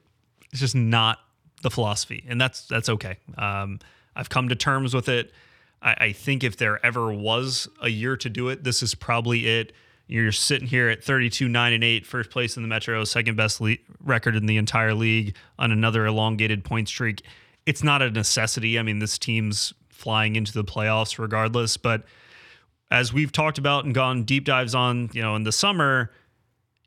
[0.50, 1.18] it's just not
[1.62, 3.18] the philosophy, and that's that's okay.
[3.36, 3.78] Um,
[4.16, 5.32] I've come to terms with it.
[5.82, 9.46] I, I think if there ever was a year to do it, this is probably
[9.46, 9.72] it.
[10.06, 13.60] You're sitting here at 32, 9, and 8, first place in the Metro, second best
[13.60, 17.22] le- record in the entire league on another elongated point streak.
[17.64, 18.78] It's not a necessity.
[18.78, 21.76] I mean, this team's flying into the playoffs regardless.
[21.76, 22.04] But
[22.90, 26.10] as we've talked about and gone deep dives on, you know, in the summer,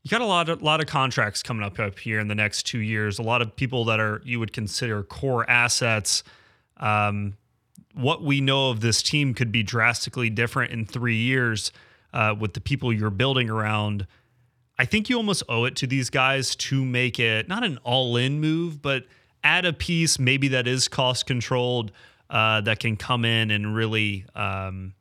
[0.03, 2.63] you got a lot of lot of contracts coming up up here in the next
[2.63, 3.17] two years.
[3.17, 6.23] A lot of people that are you would consider core assets.
[6.77, 7.37] Um,
[7.95, 11.71] what we know of this team could be drastically different in three years
[12.15, 14.07] uh, with the people you're building around.
[14.79, 18.39] I think you almost owe it to these guys to make it not an all-in
[18.39, 19.05] move, but
[19.43, 21.91] add a piece maybe that is cost controlled
[22.29, 24.93] uh, that can come in and really um,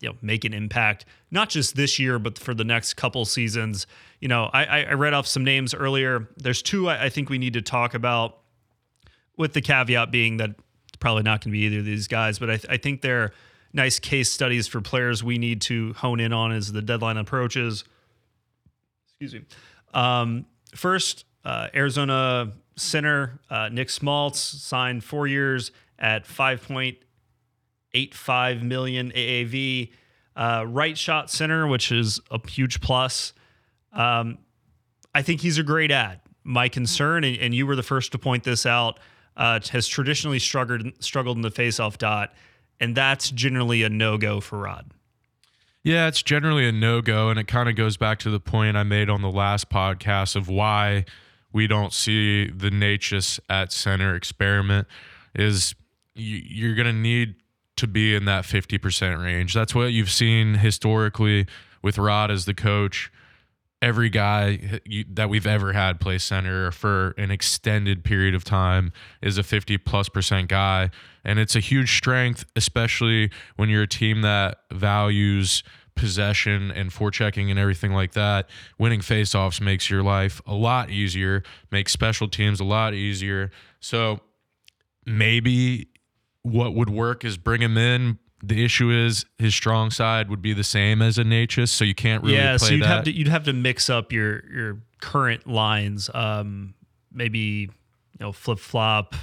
[0.00, 3.86] you know make an impact not just this year but for the next couple seasons
[4.20, 7.38] you know i, I read off some names earlier there's two I, I think we
[7.38, 8.38] need to talk about
[9.36, 12.38] with the caveat being that it's probably not going to be either of these guys
[12.38, 13.32] but I, th- I think they're
[13.72, 17.84] nice case studies for players we need to hone in on as the deadline approaches
[19.06, 19.42] excuse me
[19.94, 29.92] um, first uh, arizona center uh, nick Schmaltz signed four years at 5.85 million AAV.
[30.34, 33.34] Uh, right shot center, which is a huge plus.
[33.92, 34.38] Um,
[35.14, 36.20] I think he's a great add.
[36.42, 38.98] My concern, and, and you were the first to point this out,
[39.36, 42.32] uh, has traditionally struggled struggled in the faceoff dot,
[42.82, 44.90] and that's generally a no go for Rod.
[45.84, 48.76] Yeah, it's generally a no go, and it kind of goes back to the point
[48.76, 51.04] I made on the last podcast of why
[51.52, 54.88] we don't see the Necas at center experiment.
[55.32, 55.76] Is
[56.14, 57.36] you, you're going to need
[57.76, 59.54] to be in that 50% range.
[59.54, 61.46] That's what you've seen historically
[61.82, 63.12] with Rod as the coach.
[63.82, 69.38] Every guy that we've ever had play center for an extended period of time is
[69.38, 70.90] a 50 plus percent guy.
[71.24, 75.64] And it's a huge strength, especially when you're a team that values
[75.94, 78.48] possession and forechecking and everything like that.
[78.78, 83.50] Winning faceoffs makes your life a lot easier, makes special teams a lot easier.
[83.80, 84.20] So
[85.04, 85.88] maybe
[86.42, 88.18] what would work is bring him in.
[88.42, 91.94] The issue is his strong side would be the same as a Necas, so you
[91.94, 92.56] can't really yeah.
[92.56, 92.88] play so you'd that.
[92.88, 96.10] have to you'd have to mix up your your current lines.
[96.12, 96.74] Um,
[97.12, 97.68] maybe you
[98.18, 99.14] know flip flop,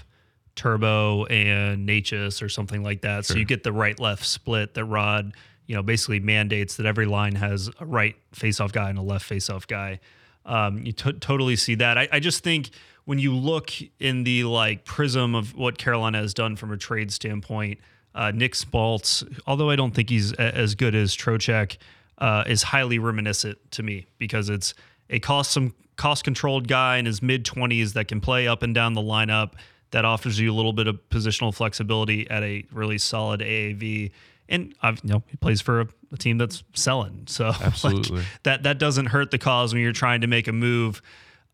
[0.56, 3.26] turbo, and Necas or something like that.
[3.26, 5.34] So you get the right left split that Rod
[5.66, 9.04] you know basically mandates that every line has a right face off guy and a
[9.04, 10.00] left face off guy.
[10.46, 11.98] Um, you t- totally see that.
[11.98, 12.72] I, I just think
[13.06, 17.12] when you look in the like prism of what Carolina has done from a trade
[17.12, 17.80] standpoint,
[18.20, 21.78] uh, Nick Schmaltz, although I don't think he's a- as good as Trocheck,
[22.18, 24.74] uh, is highly reminiscent to me because it's
[25.10, 28.76] a cost some cost controlled guy in his mid twenties that can play up and
[28.76, 29.54] down the lineup
[29.92, 34.12] that offers you a little bit of positional flexibility at a really solid AAV.
[34.50, 37.54] And I've, you know he plays for a, a team that's selling, so
[37.86, 38.06] like,
[38.44, 41.02] that that doesn't hurt the cause when you're trying to make a move.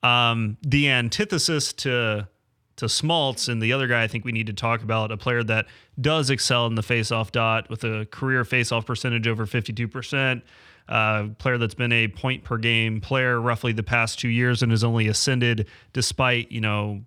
[0.02, 2.28] Um, the antithesis to
[2.78, 5.44] to Schmaltz and the other guy I think we need to talk about a player
[5.44, 5.68] that
[6.00, 10.42] does excel in the faceoff dot with a career faceoff percentage over 52%.
[10.88, 14.72] Uh, player that's been a point per game player roughly the past two years and
[14.72, 17.02] has only ascended despite you know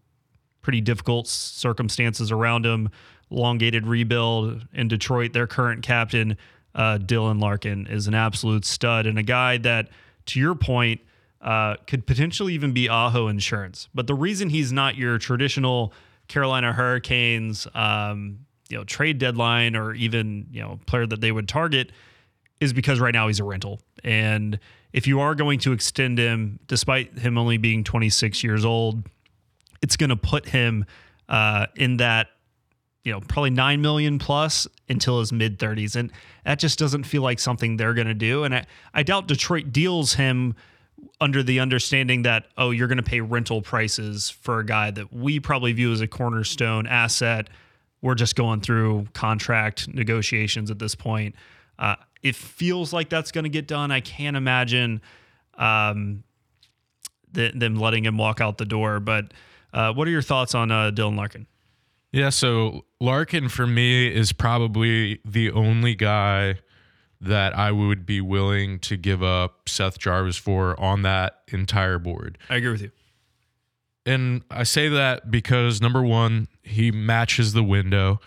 [0.63, 2.91] pretty difficult circumstances around him.
[3.31, 5.33] Elongated rebuild in Detroit.
[5.33, 6.37] Their current captain
[6.75, 9.89] uh, Dylan Larkin is an absolute stud and a guy that,
[10.27, 11.01] to your point,
[11.41, 13.89] uh, could potentially even be Aho insurance.
[13.95, 15.93] But the reason he's not your traditional
[16.27, 21.49] Carolina Hurricanes, um, you know, trade deadline or even you know player that they would
[21.49, 21.93] target
[22.61, 23.81] is because right now he's a rental.
[24.03, 24.59] And
[24.93, 29.09] if you are going to extend him, despite him only being 26 years old,
[29.81, 30.85] it's going to put him
[31.29, 32.29] uh, in that
[33.05, 36.11] you know probably 9 million plus until his mid 30s and
[36.45, 39.73] that just doesn't feel like something they're going to do and I, I doubt detroit
[39.73, 40.57] deals him
[41.21, 45.13] under the understanding that oh you're going to pay rental prices for a guy that
[45.13, 47.49] we probably view as a cornerstone asset.
[48.01, 51.35] We're just going through contract negotiations at this point.
[51.79, 53.91] Uh, it feels like that's going to get done.
[53.91, 55.01] I can't imagine
[55.55, 56.23] um,
[57.35, 59.33] th- them letting him walk out the door but
[59.73, 61.47] uh, what are your thoughts on uh, dylan larkin?
[62.13, 66.59] Yeah, so Larkin for me is probably the only guy
[67.21, 72.39] that I would be willing to give up Seth Jarvis for on that entire board.
[72.49, 72.91] i agree with you
[74.07, 78.21] And I say that because number one, he matches the window.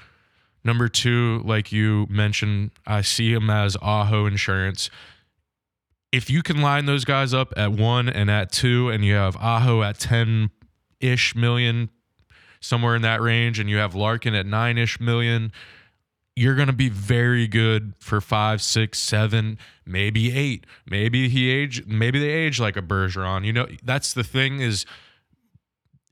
[0.63, 4.89] Number two, like you mentioned, I see him as Aho insurance.
[6.11, 9.35] If you can line those guys up at one and at two, and you have
[9.37, 10.51] Aho at 10
[10.99, 11.89] ish million,
[12.59, 15.51] somewhere in that range, and you have Larkin at nine ish million,
[16.35, 20.65] you're going to be very good for five, six, seven, maybe eight.
[20.85, 23.45] Maybe he age, maybe they age like a Bergeron.
[23.45, 24.85] You know, that's the thing is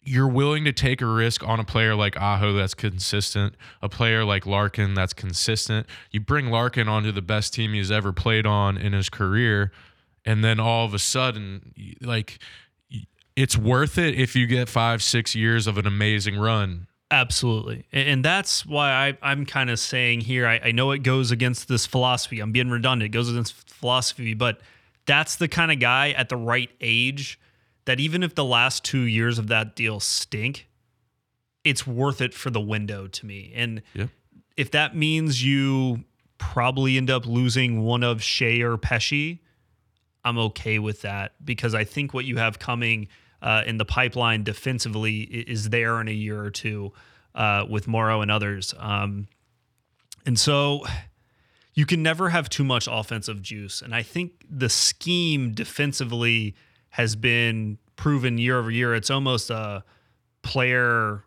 [0.02, 4.26] you're willing to take a risk on a player like Aho that's consistent, a player
[4.26, 5.88] like Larkin that's consistent.
[6.12, 9.72] You bring Larkin onto the best team he's ever played on in his career,
[10.26, 12.40] and then all of a sudden, like,
[13.36, 16.88] it's worth it if you get five, six years of an amazing run.
[17.12, 17.86] Absolutely.
[17.92, 21.68] And that's why I, I'm kind of saying here, I, I know it goes against
[21.68, 22.40] this philosophy.
[22.40, 23.08] I'm being redundant.
[23.08, 24.62] It goes against philosophy, but
[25.06, 27.40] that's the kind of guy at the right age
[27.86, 30.68] that even if the last two years of that deal stink,
[31.64, 33.52] it's worth it for the window to me.
[33.56, 34.08] And Yeah.
[34.56, 36.04] if that means you
[36.38, 39.40] probably end up losing one of Skjei or Pesce,
[40.24, 43.08] I'm okay with that because I think what you have coming
[43.42, 46.92] uh, in the pipeline defensively is there in a year or two
[47.36, 48.74] uh, with Morrow and others.
[48.78, 49.28] Um,
[50.26, 50.84] and so
[51.74, 53.82] you can never have too much offensive juice.
[53.82, 56.56] And I think the scheme defensively
[56.90, 58.96] has been proven year over year.
[58.96, 59.84] It's almost a
[60.42, 61.24] player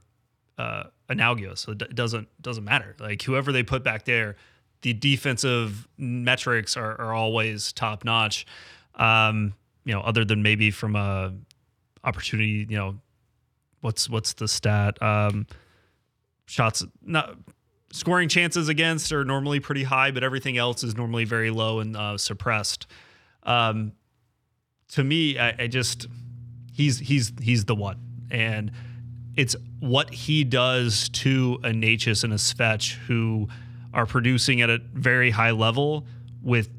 [0.59, 1.61] uh, analogous.
[1.61, 2.97] So it doesn't doesn't matter.
[2.99, 4.37] Like whoever they put back there,
[4.83, 8.47] the defensive metrics are, are always top notch.
[8.97, 9.55] Um,
[9.85, 11.33] you know, other than maybe from a
[12.05, 12.99] opportunity, you know,
[13.81, 15.01] what's what's the stat?
[15.03, 15.47] Um,
[16.47, 17.37] shots not
[17.93, 21.97] scoring chances against are normally pretty high, but everything else is normally very low and
[21.97, 22.87] uh, suppressed.
[23.45, 23.93] Um,
[24.89, 26.07] to me, I, I just
[26.73, 27.99] he's he's he's the one,
[28.31, 28.73] and
[29.37, 33.49] it's what he does to a Necas and a Svech who
[33.95, 36.07] are producing at a very high level
[36.43, 36.71] with,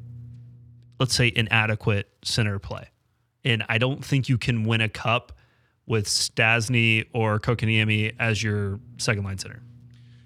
[0.98, 2.88] let's say, inadequate center play.
[3.44, 5.32] And I don't think you can win a cup
[5.86, 9.60] with Stastny or Kotkaniemi as your second line center.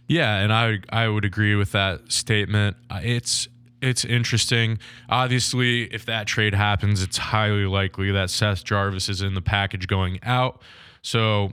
[0.07, 2.77] Yeah, and I I would agree with that statement.
[2.91, 3.49] Uh, It's
[3.81, 4.79] it's interesting.
[5.09, 9.87] Obviously, if that trade happens, it's highly likely that Seth Jarvis is in the package
[9.87, 10.62] going out.
[11.03, 11.53] So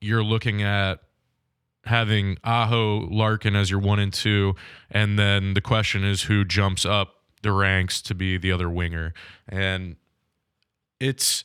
[0.00, 1.00] you're looking at
[1.84, 4.54] having Aho Larkin as your one and two,
[4.90, 9.14] and then the question is who jumps up the ranks to be the other winger.
[9.48, 9.96] And
[11.02, 11.44] it's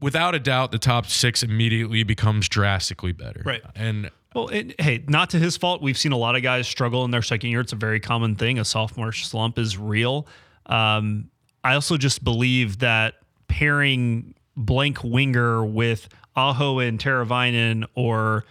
[0.00, 3.42] without a doubt the top six immediately becomes drastically better.
[3.44, 3.62] Right.
[3.74, 5.82] And Well, it, hey, not to his fault.
[5.82, 7.60] We've seen a lot of guys struggle in their second year.
[7.60, 8.58] It's a very common thing.
[8.58, 10.26] A sophomore slump is real.
[10.66, 11.30] Um,
[11.64, 13.14] I also just believe that
[13.48, 18.44] pairing blank winger with Aho and Teravainen or,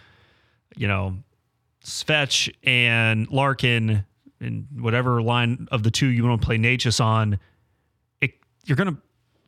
[0.76, 1.16] you know,
[1.84, 4.04] Svech and Larkin
[4.40, 7.38] and whatever line of the two you want to play Necas on,
[8.20, 8.32] it,
[8.64, 9.00] you're going to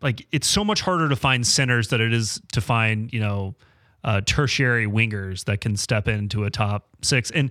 [0.02, 3.54] like it's so much harder to find centers than it is to find, you know,
[4.04, 7.30] uh, tertiary wingers that can step into a top six.
[7.30, 7.50] And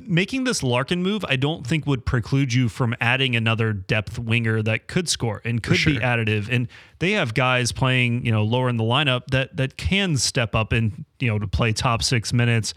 [0.00, 4.62] making this Larkin move, I don't think would preclude you from adding another depth winger
[4.62, 6.48] that could score and could be additive.
[6.50, 6.68] And
[7.00, 10.72] they have guys playing, you know, lower in the lineup that that can step up
[10.72, 12.72] and you know to play top six minutes.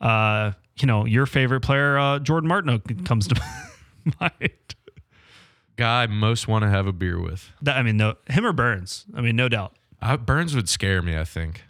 [0.00, 3.40] Uh, you know, your favorite player, uh, Jordan Martinook, comes to
[4.20, 4.50] mind.
[5.76, 7.50] Guy I most want to have a beer with.
[7.62, 9.04] That, I mean, no, him or Burns.
[9.14, 9.76] I mean, no doubt.
[10.00, 11.16] Uh, Burns would scare me.
[11.16, 11.62] I think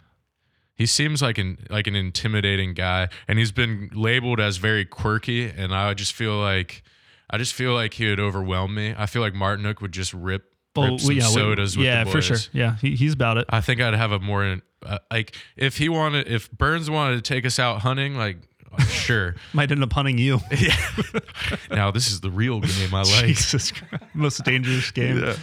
[0.75, 5.49] he seems like an like an intimidating guy, and he's been labeled as very quirky.
[5.49, 6.83] And I just feel like
[7.29, 8.95] I just feel like he would overwhelm me.
[8.97, 10.43] I feel like Martinook would just rip,
[10.75, 12.37] rip some we- sodas with yeah, the for sure.
[12.51, 13.45] Yeah, he, he's about it.
[13.49, 17.21] I think I'd have a more uh, like if he wanted if Burns wanted to
[17.21, 18.37] take us out hunting, like
[18.81, 19.35] sure.
[19.53, 20.39] Might end up hunting you.
[20.57, 20.75] yeah.
[21.71, 23.25] now this is the real game I like.
[23.25, 24.03] Jesus Christ.
[24.13, 25.33] Most dangerous game.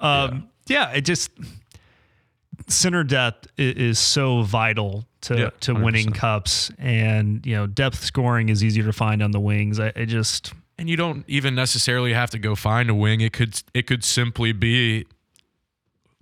[0.00, 0.90] Um, yeah.
[0.92, 1.30] it just
[2.68, 8.04] center depth i- is so vital to Yeah, to winning cups, and you know depth
[8.04, 9.80] scoring is easier to find on the wings.
[9.80, 13.20] I, I just and you don't even necessarily have to go find a wing.
[13.20, 15.06] It could it could simply be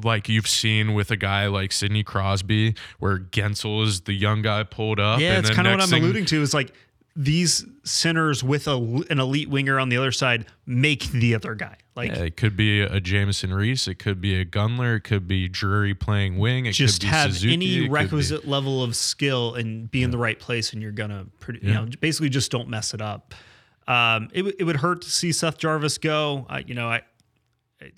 [0.04, 4.62] like you've seen with a guy like Sidney Crosby, where Guentzel is the young guy
[4.64, 5.20] pulled up.
[5.20, 6.42] yeah, it's kind of what I'm thing- alluding to.
[6.42, 6.72] Is like
[7.14, 8.76] these centers with a,
[9.10, 11.76] an elite winger on the other side make the other guy.
[11.94, 13.86] Like Yeah, it could be a Jamieson Rees.
[13.86, 14.96] It could be a Gunler.
[14.96, 16.64] It could be Drury playing wing.
[16.64, 20.16] It just could be have Suzuki, any requisite level of skill and be in the
[20.16, 21.26] right place, and you're gonna,
[21.60, 23.34] you know, basically just don't mess it up.
[23.86, 26.46] Um, it, it would hurt to see Seth Jarvis go.
[26.48, 27.02] I, you know, I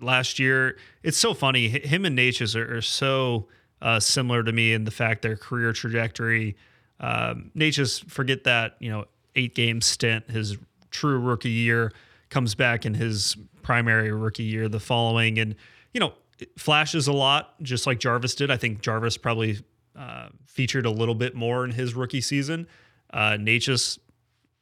[0.01, 1.68] last year it's so funny.
[1.68, 3.49] Him and Necas are, are so
[3.82, 6.57] uh, similar to me in the fact their career trajectory.
[7.01, 9.05] Um, Necas, forget that you know
[9.37, 10.57] eight game stint, his
[10.91, 11.93] true rookie year
[12.30, 15.55] comes back in his primary rookie year the following, and
[15.93, 16.14] you know
[16.57, 18.51] flashes a lot, just like Jarvis did.
[18.51, 19.59] I think Jarvis probably
[19.97, 22.66] uh, featured a little bit more in his rookie season.
[23.12, 23.99] Uh, Necas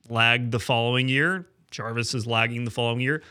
[0.09, 1.47] lagged the following year.
[1.71, 3.23] Jarvis is lagging the following year.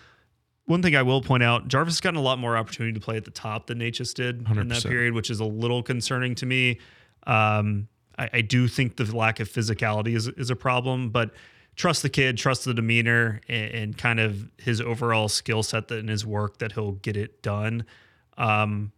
[0.72, 3.17] One thing I will point out, Jarvis has gotten a lot more opportunity to play
[3.17, 6.45] at the top than Necas did in that period, which is a little concerning to
[6.45, 6.80] me.
[7.28, 11.32] Um, I, I do think the lack of physicality is, is a problem, but
[11.76, 15.97] trust the kid, trust the demeanor, and, and kind of his overall skill set that
[15.97, 17.84] in his work that he'll get it done.
[18.38, 18.93] Um,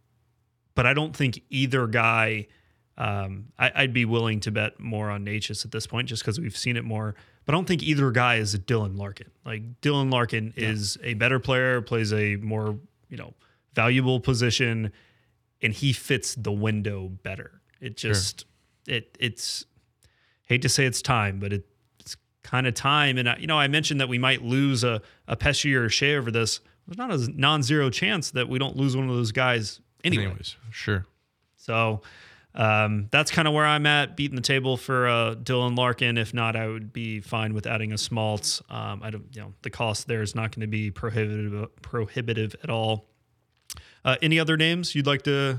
[0.76, 2.46] but I don't think either guy.
[2.96, 6.38] Um, I, I'd be willing to bet more on Necas at this point, just because
[6.38, 7.16] we've seen it more.
[7.44, 9.30] But I don't think either guy is a Dylan Larkin.
[9.44, 12.78] Like Dylan Larkin is a better player, plays a more
[13.08, 13.34] you know
[13.74, 14.92] valuable position,
[15.62, 17.60] and he fits the window better.
[17.80, 18.46] It just
[18.86, 19.66] it it's
[20.46, 21.66] hate to say it's time, but it,
[22.00, 23.18] it's kind of time.
[23.18, 25.88] And I, you know, I mentioned that we might lose a a Pesce or a
[25.88, 26.60] Skjei over this.
[26.86, 30.24] There's not a non-zero chance that we don't lose one of those guys anyway.
[30.26, 31.06] Anyways, sure.
[31.56, 32.02] So
[32.54, 36.16] um, that's kind of where I'm at, beating the table for uh, Dylan Larkin.
[36.16, 38.62] If not, I would be fine with adding a Schmaltz.
[38.70, 42.54] Um, I don't, you know, the cost there is not going to be prohibitive prohibitive
[42.62, 43.06] at all.
[44.04, 45.58] Uh, any other names you'd like to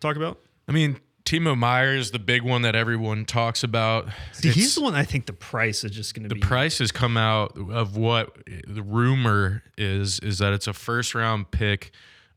[0.00, 0.38] talk about?
[0.68, 4.08] I mean, Timo Meier is the big one that everyone talks about.
[4.32, 6.92] See, he's the one I think the price is just going to the price has
[6.92, 8.36] come out of what
[8.66, 11.90] the rumor is is that it's a first round pick,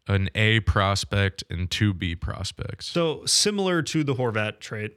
[0.08, 2.88] an A prospect, and two B prospects.
[2.88, 4.91] So similar to the Horvat trade.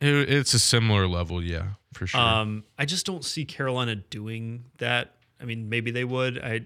[0.00, 2.20] It- it's a similar level, yeah, for sure.
[2.20, 5.14] Um, I just don't see Carolina doing that.
[5.40, 6.38] I mean, maybe they would.
[6.38, 6.62] I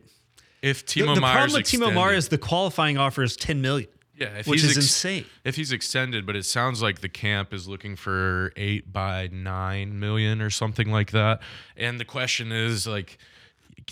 [0.63, 3.61] if the, Timo the Meier's problem with Timo Meier is the qualifying offer is ten
[3.63, 5.25] million, yeah, if which he's is ex- insane.
[5.45, 9.99] If he's extended, but it sounds like the camp is looking for eight by nine
[10.01, 11.41] million or something like that.
[11.77, 13.19] And the question is like,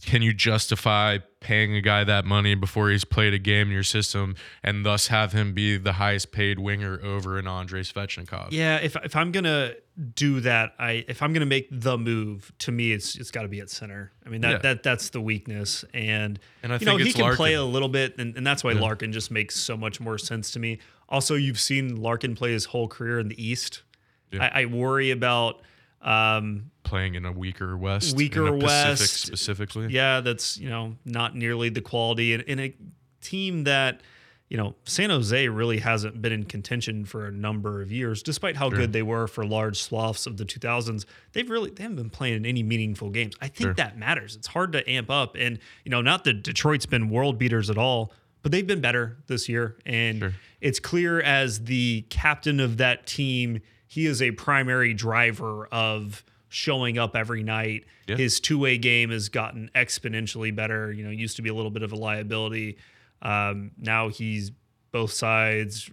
[0.04, 3.82] can you justify paying a guy that money before he's played a game in your
[3.82, 8.48] system and thus have him be the highest paid winger over an Andrei Svechnikov?
[8.50, 9.74] Yeah, if if I'm gonna
[10.14, 13.48] do that, I if I'm gonna make the move, to me it's it's got to
[13.48, 14.12] be at center.
[14.24, 14.58] I mean that Yeah.
[14.58, 18.18] that that's the weakness, and, And I you know he can play a little bit,
[18.18, 20.78] and, and that's why Larkin just makes so much more sense to me.
[21.08, 23.82] Also, you've seen Larkin play his whole career in the East.
[24.30, 24.50] Yeah.
[24.54, 25.62] I, I worry about.
[26.00, 29.14] Um, Playing in a weaker West, Weaker in the Pacific West.
[29.26, 29.88] specifically.
[29.88, 32.74] yeah, that's you know not nearly the quality in, in a
[33.20, 34.00] team that
[34.48, 38.56] you know San Jose really hasn't been in contention for a number of years, despite
[38.56, 41.04] how good they were for large swaths of the 2000s.
[41.32, 43.34] They've really they haven't been playing in any meaningful games.
[43.42, 43.74] I think Sure.
[43.74, 44.34] that matters.
[44.36, 47.76] It's hard to amp up, and you know not that Detroit's been world beaters at
[47.76, 50.34] all, but they've been better this year, and Sure.
[50.62, 56.96] it's clear as the captain of that team, he is a primary driver of showing
[56.98, 57.84] up every night.
[58.06, 58.16] Yeah.
[58.16, 60.92] His two way game has gotten exponentially better.
[60.92, 62.76] You know, used to be a little bit of a liability.
[63.22, 64.52] Um, now he's
[64.92, 65.90] both sides.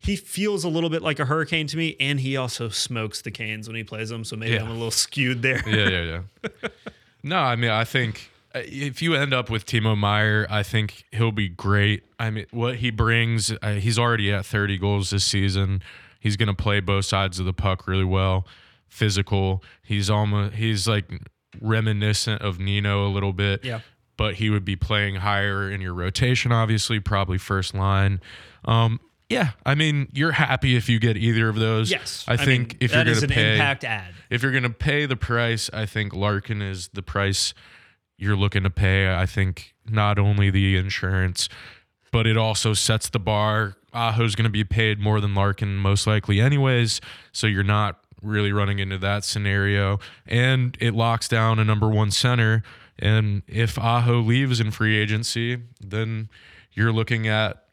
[0.00, 3.32] He feels a little bit like a hurricane to me, and he also smokes the
[3.32, 4.22] canes when he plays them.
[4.24, 4.62] So maybe Yeah.
[4.62, 5.62] I'm a little skewed there.
[5.68, 6.20] yeah, yeah,
[6.62, 6.68] yeah.
[7.24, 11.04] no, I mean, I think uh, if you end up with Timo Meier, I think
[11.10, 12.04] he'll be great.
[12.20, 15.82] I mean, what he brings, uh, he's already at 30 goals this season.
[16.18, 18.46] He's going to play both sides of the puck really well.
[18.88, 19.62] Physical.
[19.82, 21.10] He's almost he's like
[21.60, 23.64] reminiscent of Nino a little bit.
[23.64, 23.80] Yeah.
[24.16, 28.20] But he would be playing higher in your rotation, obviously, probably first line.
[28.64, 28.98] Um,
[29.28, 31.90] yeah, I mean, you're happy if you get either of those.
[31.90, 34.14] Yes, I, think mean, if you're going to an pay impact add.
[34.30, 37.52] if you're going to pay the price, I think Larkin is the price
[38.16, 39.14] you're looking to pay.
[39.14, 41.48] I think not only the insurance,
[42.10, 43.76] but it also sets the bar.
[43.92, 47.00] Aho's going to be paid more than Larkin most likely, anyways.
[47.32, 49.98] So you're not really running into that scenario.
[50.26, 52.62] And it locks down a number one center.
[52.98, 56.28] And if Aho leaves in free agency, then
[56.72, 57.64] you're looking at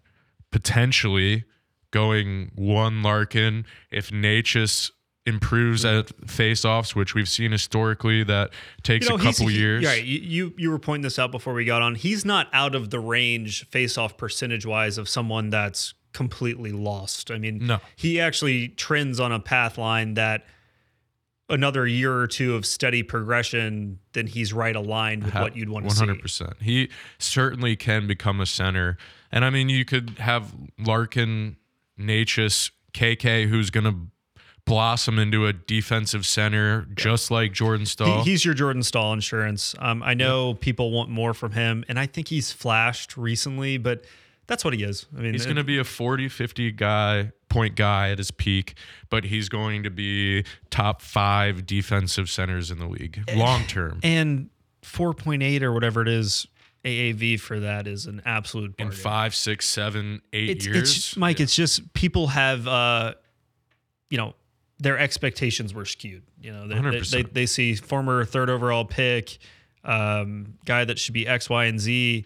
[0.51, 1.45] potentially
[1.91, 3.65] going one Larkin.
[3.91, 4.91] If Necas
[5.25, 5.99] improves mm-hmm.
[6.23, 8.51] at face-offs, which we've seen historically, that
[8.83, 9.83] takes a he's- couple he- years.
[9.83, 10.03] Right.
[10.03, 11.95] You, you you were pointing this out before we got on.
[11.95, 17.29] He's not out of the range face off percentage wise of someone that's completely lost.
[17.29, 17.79] I mean, No.
[17.95, 20.45] he actually trends on a path line that
[21.49, 25.87] another year or two of steady progression, then he's right aligned with what you'd want
[25.87, 26.05] to see.
[26.05, 26.61] 100%.
[26.61, 26.89] He
[27.19, 28.97] certainly can become a center.
[29.31, 31.57] And I mean, you could have Larkin,
[31.99, 33.95] Necas, KK, who's going to
[34.65, 38.23] blossom into a defensive center, just like Jordan Staal.
[38.23, 39.75] He, he's your Jordan Staal insurance.
[39.77, 44.05] Um, I know people want more from him, and I think he's flashed recently, but
[44.47, 45.05] that's what he is.
[45.17, 48.75] I mean, He's going to be a 40, 50 guy, point guy at his peak,
[49.09, 53.99] but he's going to be top five defensive centers in the league long term.
[54.03, 54.49] and
[54.83, 56.47] 4.8 or whatever it is
[56.83, 60.95] AAV for that is an absolute In five, six, seven, eight it's, years.
[60.95, 61.39] it's Mike.
[61.39, 63.15] It's just people have, uh,
[64.11, 64.35] you know,
[64.77, 66.23] their expectations were skewed.
[66.39, 67.09] You know, they, they, 100%.
[67.09, 69.39] they, they see former third overall pick,
[69.83, 72.25] um, guy that should be X, Y, and Z.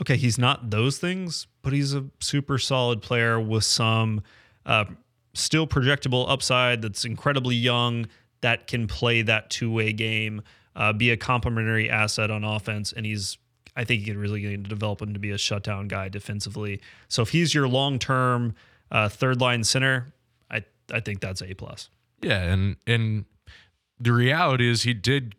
[0.00, 4.22] Okay, he's not those things, but he's a super solid player with some
[4.64, 4.86] uh,
[5.34, 8.06] still projectable upside that's incredibly young
[8.40, 10.42] that can play that two way game,
[10.74, 12.92] uh, be a complementary asset on offense.
[12.92, 13.36] And he's,
[13.76, 16.80] I think, you can really develop him to be a shutdown guy defensively.
[17.08, 18.54] So if he's your long term
[18.90, 20.14] uh, third line center,
[20.50, 21.90] I, I think that's A plus.
[22.22, 23.26] Yeah, and and
[23.98, 25.34] the reality is he did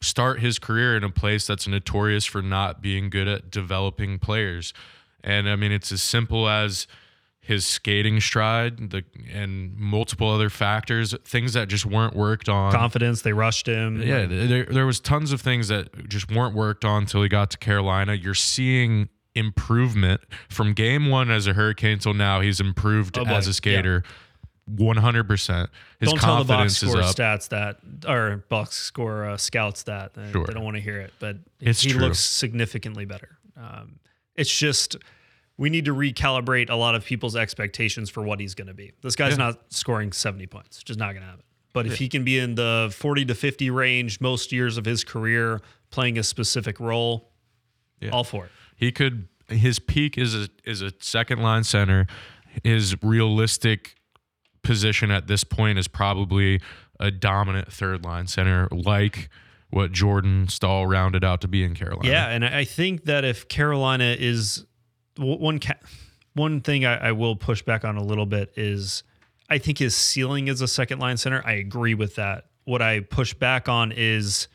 [0.00, 4.72] start his career in a place that's notorious for not being good at developing players.
[5.22, 6.86] And I mean it's as simple as
[7.42, 12.70] his skating stride, the and multiple other factors, things that just weren't worked on.
[12.72, 14.00] Confidence, they rushed him.
[14.00, 17.50] Yeah, there, there was tons of things that just weren't worked on until he got
[17.50, 18.14] to Carolina.
[18.14, 22.40] You're seeing improvement from game one as a Hurricane till now.
[22.40, 24.02] He's improved Oh, as a skater,
[24.76, 25.24] 100.
[25.24, 29.36] percent His don't tell the box confidence is score stats that or box score uh,
[29.36, 30.44] scouts that they, Sure.
[30.46, 32.00] they don't want to hear it, but It's he true.
[32.02, 33.38] looks significantly better.
[33.56, 33.98] Um,
[34.36, 34.96] it's just
[35.56, 38.92] we need to recalibrate a lot of people's expectations for what he's going to be.
[39.02, 39.36] This guy's Yeah.
[39.46, 41.44] not scoring seventy points, just not going to happen.
[41.72, 45.04] But if he can be in the forty to fifty range most years of his
[45.04, 45.60] career,
[45.90, 47.30] playing a specific role,
[48.00, 48.10] Yeah.
[48.10, 48.50] all for it.
[48.76, 52.06] He could his peak is a is a second line center.
[52.64, 53.94] His realistic
[54.62, 56.60] position at this point is probably
[56.98, 59.28] a dominant third line center, like
[59.70, 62.08] what Jordan Staal rounded out to be in Carolina.
[62.08, 64.66] Yeah, and I think that if Carolina is
[65.16, 65.60] one
[66.34, 69.02] one thing I, I will push back on a little bit is
[69.48, 71.42] I think his ceiling is a second line center.
[71.44, 72.46] I agree with that.
[72.64, 74.48] What I push back on is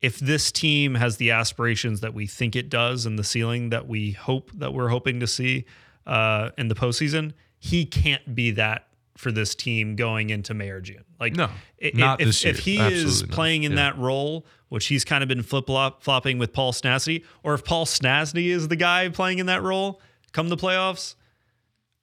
[0.00, 3.86] if this team has the aspirations that we think it does and the ceiling that
[3.86, 5.66] we hope that we're hoping to see
[6.06, 8.87] uh, in the postseason, he can't be that
[9.18, 11.04] for this team going into May or June.
[11.18, 11.50] Like No,
[11.82, 12.88] i- not if, this if year.
[12.88, 13.30] he is not.
[13.32, 13.76] playing in Yeah.
[13.90, 15.66] that role, which he's kind of been flip
[16.00, 20.00] flopping with Paul Stastny, or if Paul Stastny is the guy playing in that role
[20.32, 21.16] come the playoffs,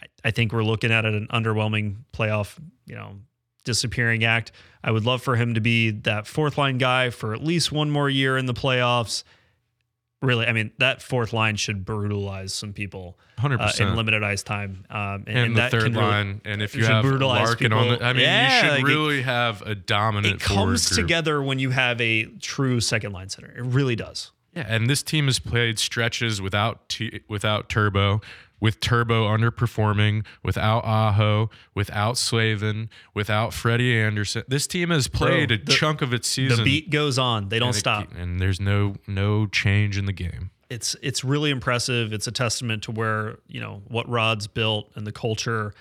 [0.02, 3.20] I, I think we're looking at an underwhelming playoff, you know,
[3.64, 4.52] disappearing act.
[4.84, 7.90] I would love for him to be that fourth line guy for at least one
[7.90, 9.24] more year in the playoffs.
[10.26, 14.44] Really, I mean, that fourth line should brutalize some people hundred uh, in limited ice
[14.44, 14.86] time.
[14.90, 17.72] Um, and, And, and the that third can really- line, and if you have Larkin
[17.74, 17.98] on people.
[18.00, 20.36] the, I mean, Yeah, you should like it- really have a dominant.
[20.36, 20.98] it comes group.
[21.00, 23.54] together when you have a true second line center.
[23.56, 24.32] It really does.
[24.56, 28.22] Yeah, and this team has played stretches without t- without Turbo,
[28.60, 34.44] with Turbo underperforming, without Aho, without Slavin, without Freddie Andersen.
[34.48, 36.60] This team has played a the- chunk of its season.
[36.60, 37.50] The beat goes on.
[37.50, 38.08] They don't and it- stop.
[38.16, 40.52] and there's no no change in the game.
[40.70, 42.12] It's it's really impressive.
[42.14, 45.74] It's a testament to where you know what Rod's built and the culture.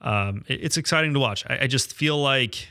[0.00, 1.44] Um, it- it's exciting to watch.
[1.48, 2.68] I, I just feel like,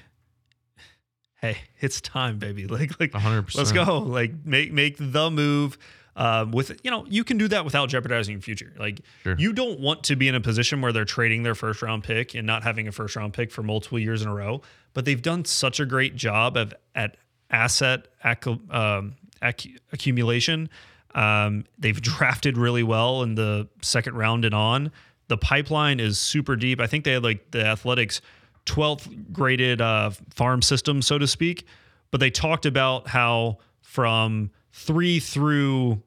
[1.41, 2.67] hey, it's time, baby.
[2.67, 3.55] Like like 100%.
[3.55, 3.97] let's go.
[3.99, 5.77] Like make make the move.
[6.19, 8.73] Um, with you know you can do that without jeopardizing your future.
[8.79, 9.35] Like Sure.
[9.37, 12.33] you don't want to be in a position where they're trading their first round pick
[12.33, 14.61] and not having a first round pick for multiple years in a row.
[14.93, 17.17] But they've done such a great job of at
[17.51, 19.13] asset accu- um,
[19.43, 20.69] accu- accumulation.
[21.13, 24.91] Um, they've drafted really well in the second round and on.
[25.27, 26.79] The pipeline is super deep.
[26.79, 28.21] I think they had like the Athletic's
[28.65, 31.65] 12th graded uh, farm system, so to speak.
[32.09, 36.01] But they talked about how from three through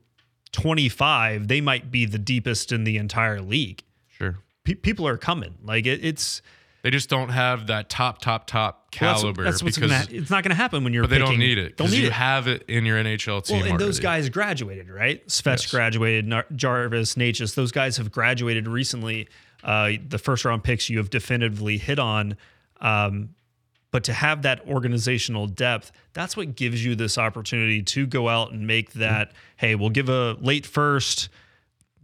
[0.53, 3.83] 25, they might be the deepest in the entire league.
[4.09, 4.39] Sure.
[4.65, 5.55] Pe- people are coming.
[5.65, 6.43] Like it, it's
[6.83, 10.21] They just don't have that top, top, top well, that's- caliber That's, what's because, gonna.
[10.21, 11.03] It's not going to happen when you're.
[11.05, 12.13] but they don't need it Don't because need you it.
[12.13, 13.61] have it in your NHL team.
[13.61, 15.27] Well, and those guys graduated, right?
[15.29, 15.71] Svech Yes.
[15.71, 17.55] graduated, Jarvis, Necas.
[17.55, 19.29] Those guys have graduated recently.
[19.63, 22.37] Uh, the first round picks you have definitively hit on.
[22.81, 23.31] Um,
[23.91, 28.53] but to have that organizational depth, that's what gives you this opportunity to go out
[28.53, 29.33] and make that.
[29.57, 31.29] Hey, we'll give a late first,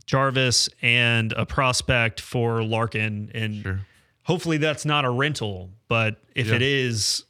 [0.07, 3.81] Jarvis, and a prospect for Larkin, and Sure.
[4.25, 5.71] hopefully that's not a rental.
[5.89, 6.57] But if Yeah.
[6.57, 7.25] it is,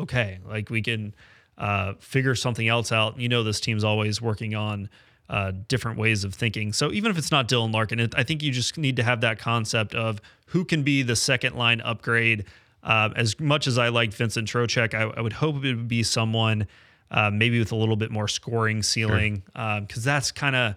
[0.00, 1.14] okay, like we can
[1.56, 3.18] uh, figure something else out.
[3.18, 4.88] You know, this team's always working on
[5.28, 6.72] uh, different ways of thinking.
[6.72, 9.20] So even if it's not Dylan Larkin, it, I think you just need to have
[9.22, 12.44] that concept of who can be the second line upgrade.
[12.88, 16.02] Uh, as much as I like Vincent Trocheck, I, I would hope it would be
[16.02, 16.66] someone
[17.10, 20.74] uh, maybe with a little bit more scoring ceiling, because that's kind of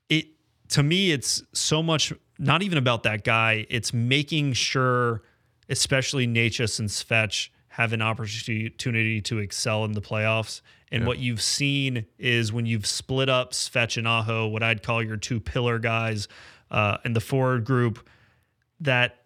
[0.09, 0.29] it
[0.71, 3.67] to me it's so much not even about that guy.
[3.69, 5.23] It's making sure
[5.69, 10.63] especially Necas and Svech have an opportunity to excel in the playoffs.
[10.91, 15.03] And what you've seen is when you've split up Svech and Aho what I'd call
[15.03, 16.27] your two pillar guys
[16.71, 18.09] uh, in the forward group
[18.81, 19.19] that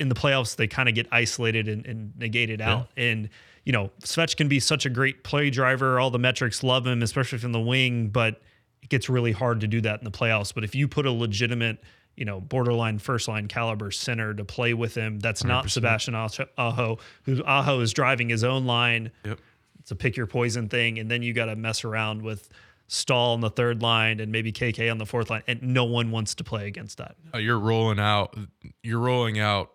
[0.00, 2.88] in the playoffs they kind of get isolated and, and negated out.
[2.96, 3.28] And
[3.64, 6.00] you know, Svech can be such a great play driver.
[6.00, 8.42] All the metrics love him, especially from the wing, but
[8.82, 10.52] it gets really hard to do that in the playoffs.
[10.52, 11.78] But if you put a legitimate,
[12.16, 15.70] you know, borderline first line caliber center to play with him, that's not 100%.
[15.70, 19.12] Sebastian Aho, who Aho is driving his own line.
[19.24, 19.38] Yep.
[19.78, 22.48] It's a pick your poison thing, and then you got to mess around with
[22.88, 26.10] Staal on the third line and maybe KK on the fourth line, and no one
[26.10, 27.16] wants to play against that.
[27.34, 28.36] Uh, you're rolling out
[28.82, 29.72] you're rolling out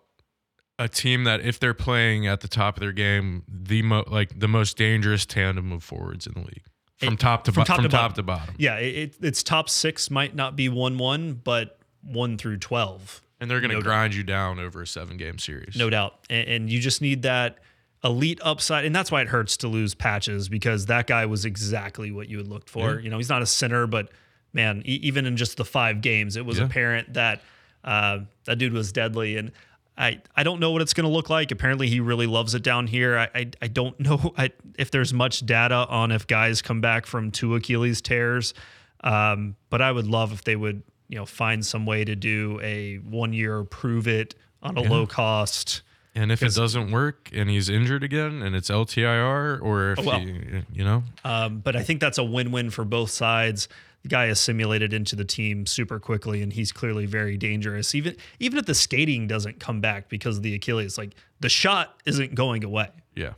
[0.78, 4.38] a team that if they're playing at the top of their game the mo- like
[4.38, 6.62] the most dangerous tandem of forwards in the league
[6.96, 8.14] from It- top to from bo- top from to top bottom.
[8.16, 12.38] to bottom Yeah, it, it, its top six might not be one one, but one
[12.38, 13.20] through twelve.
[13.40, 13.88] and they're going to No doubt.
[13.88, 16.14] grind you down over a seven game series no doubt.
[16.30, 17.58] And, and you just need that
[18.04, 22.12] elite upside, and that's why it hurts to lose patches because that guy was exactly
[22.12, 23.00] what you had looked for.
[23.00, 24.10] You know, he's not a center, but
[24.52, 26.66] man, e- even in just the five games, it was Yeah.
[26.66, 27.42] apparent that
[27.84, 29.36] uh, that dude was deadly.
[29.36, 29.50] And
[29.98, 31.50] I, I don't know what it's going to look like.
[31.50, 33.18] Apparently, he really loves it down here.
[33.18, 37.04] I, I, I don't know I, if there's much data on if guys come back
[37.04, 38.54] from two Achilles tears,
[39.02, 42.60] um, but I would love if they would, you know, find some way to do
[42.62, 45.82] a one year prove it on a low cost.
[46.14, 50.02] and if it doesn't work and he's injured again and it's LTIR or if Oh,
[50.02, 50.18] well.
[50.18, 50.34] he,
[50.72, 53.68] you know Um, but I think that's a win-win for both sides.
[54.08, 57.94] Guy assimilated into the team super quickly, and he's clearly very dangerous.
[57.94, 62.00] Even even if the skating doesn't come back because of the Achilles, like the shot
[62.04, 62.90] isn't going away.
[63.14, 63.34] yeah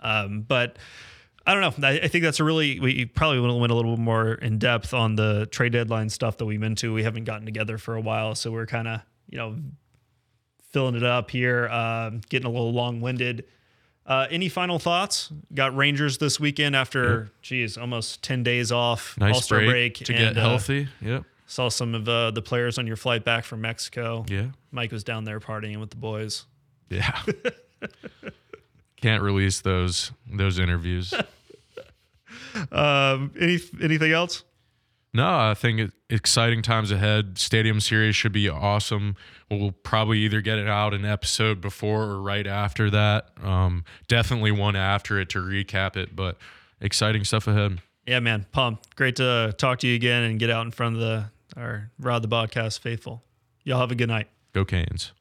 [0.00, 0.78] Um, but
[1.46, 1.88] I don't know.
[1.88, 4.34] I, I think that's a really we probably want to went a little bit more
[4.34, 6.92] in depth on the trade deadline stuff that we've been to.
[6.94, 9.56] We haven't gotten together for a while, so we're kind of you know
[10.70, 13.44] filling it up here, um, getting a little long winded.
[14.06, 15.30] Uh, any final thoughts?
[15.54, 20.12] Got Rangers this weekend after, geez, almost ten days off, nice All-Star break, break, to
[20.14, 23.44] and, get uh, healthy yep saw some of uh, the players on your flight back
[23.44, 24.24] from Mexico.
[24.28, 26.46] yeah Mike was down there partying with the boys.
[26.88, 27.20] yeah
[29.00, 31.12] can't release those those interviews
[32.70, 34.44] Um, any anything else?
[35.14, 37.38] No, I think exciting times ahead.
[37.38, 39.14] Stadium series should be awesome.
[39.48, 43.28] We'll probably either get it out an episode before or right after that.
[43.40, 46.36] Um, definitely one after it to recap it, but
[46.80, 47.80] exciting stuff ahead.
[48.08, 48.96] Yeah, man, pumped.
[48.96, 52.22] Great to talk to you again and get out in front of the our Rod
[52.22, 53.22] the Podcast faithful.
[53.62, 54.26] Y'all have a good night.
[54.52, 55.12] Go Canes.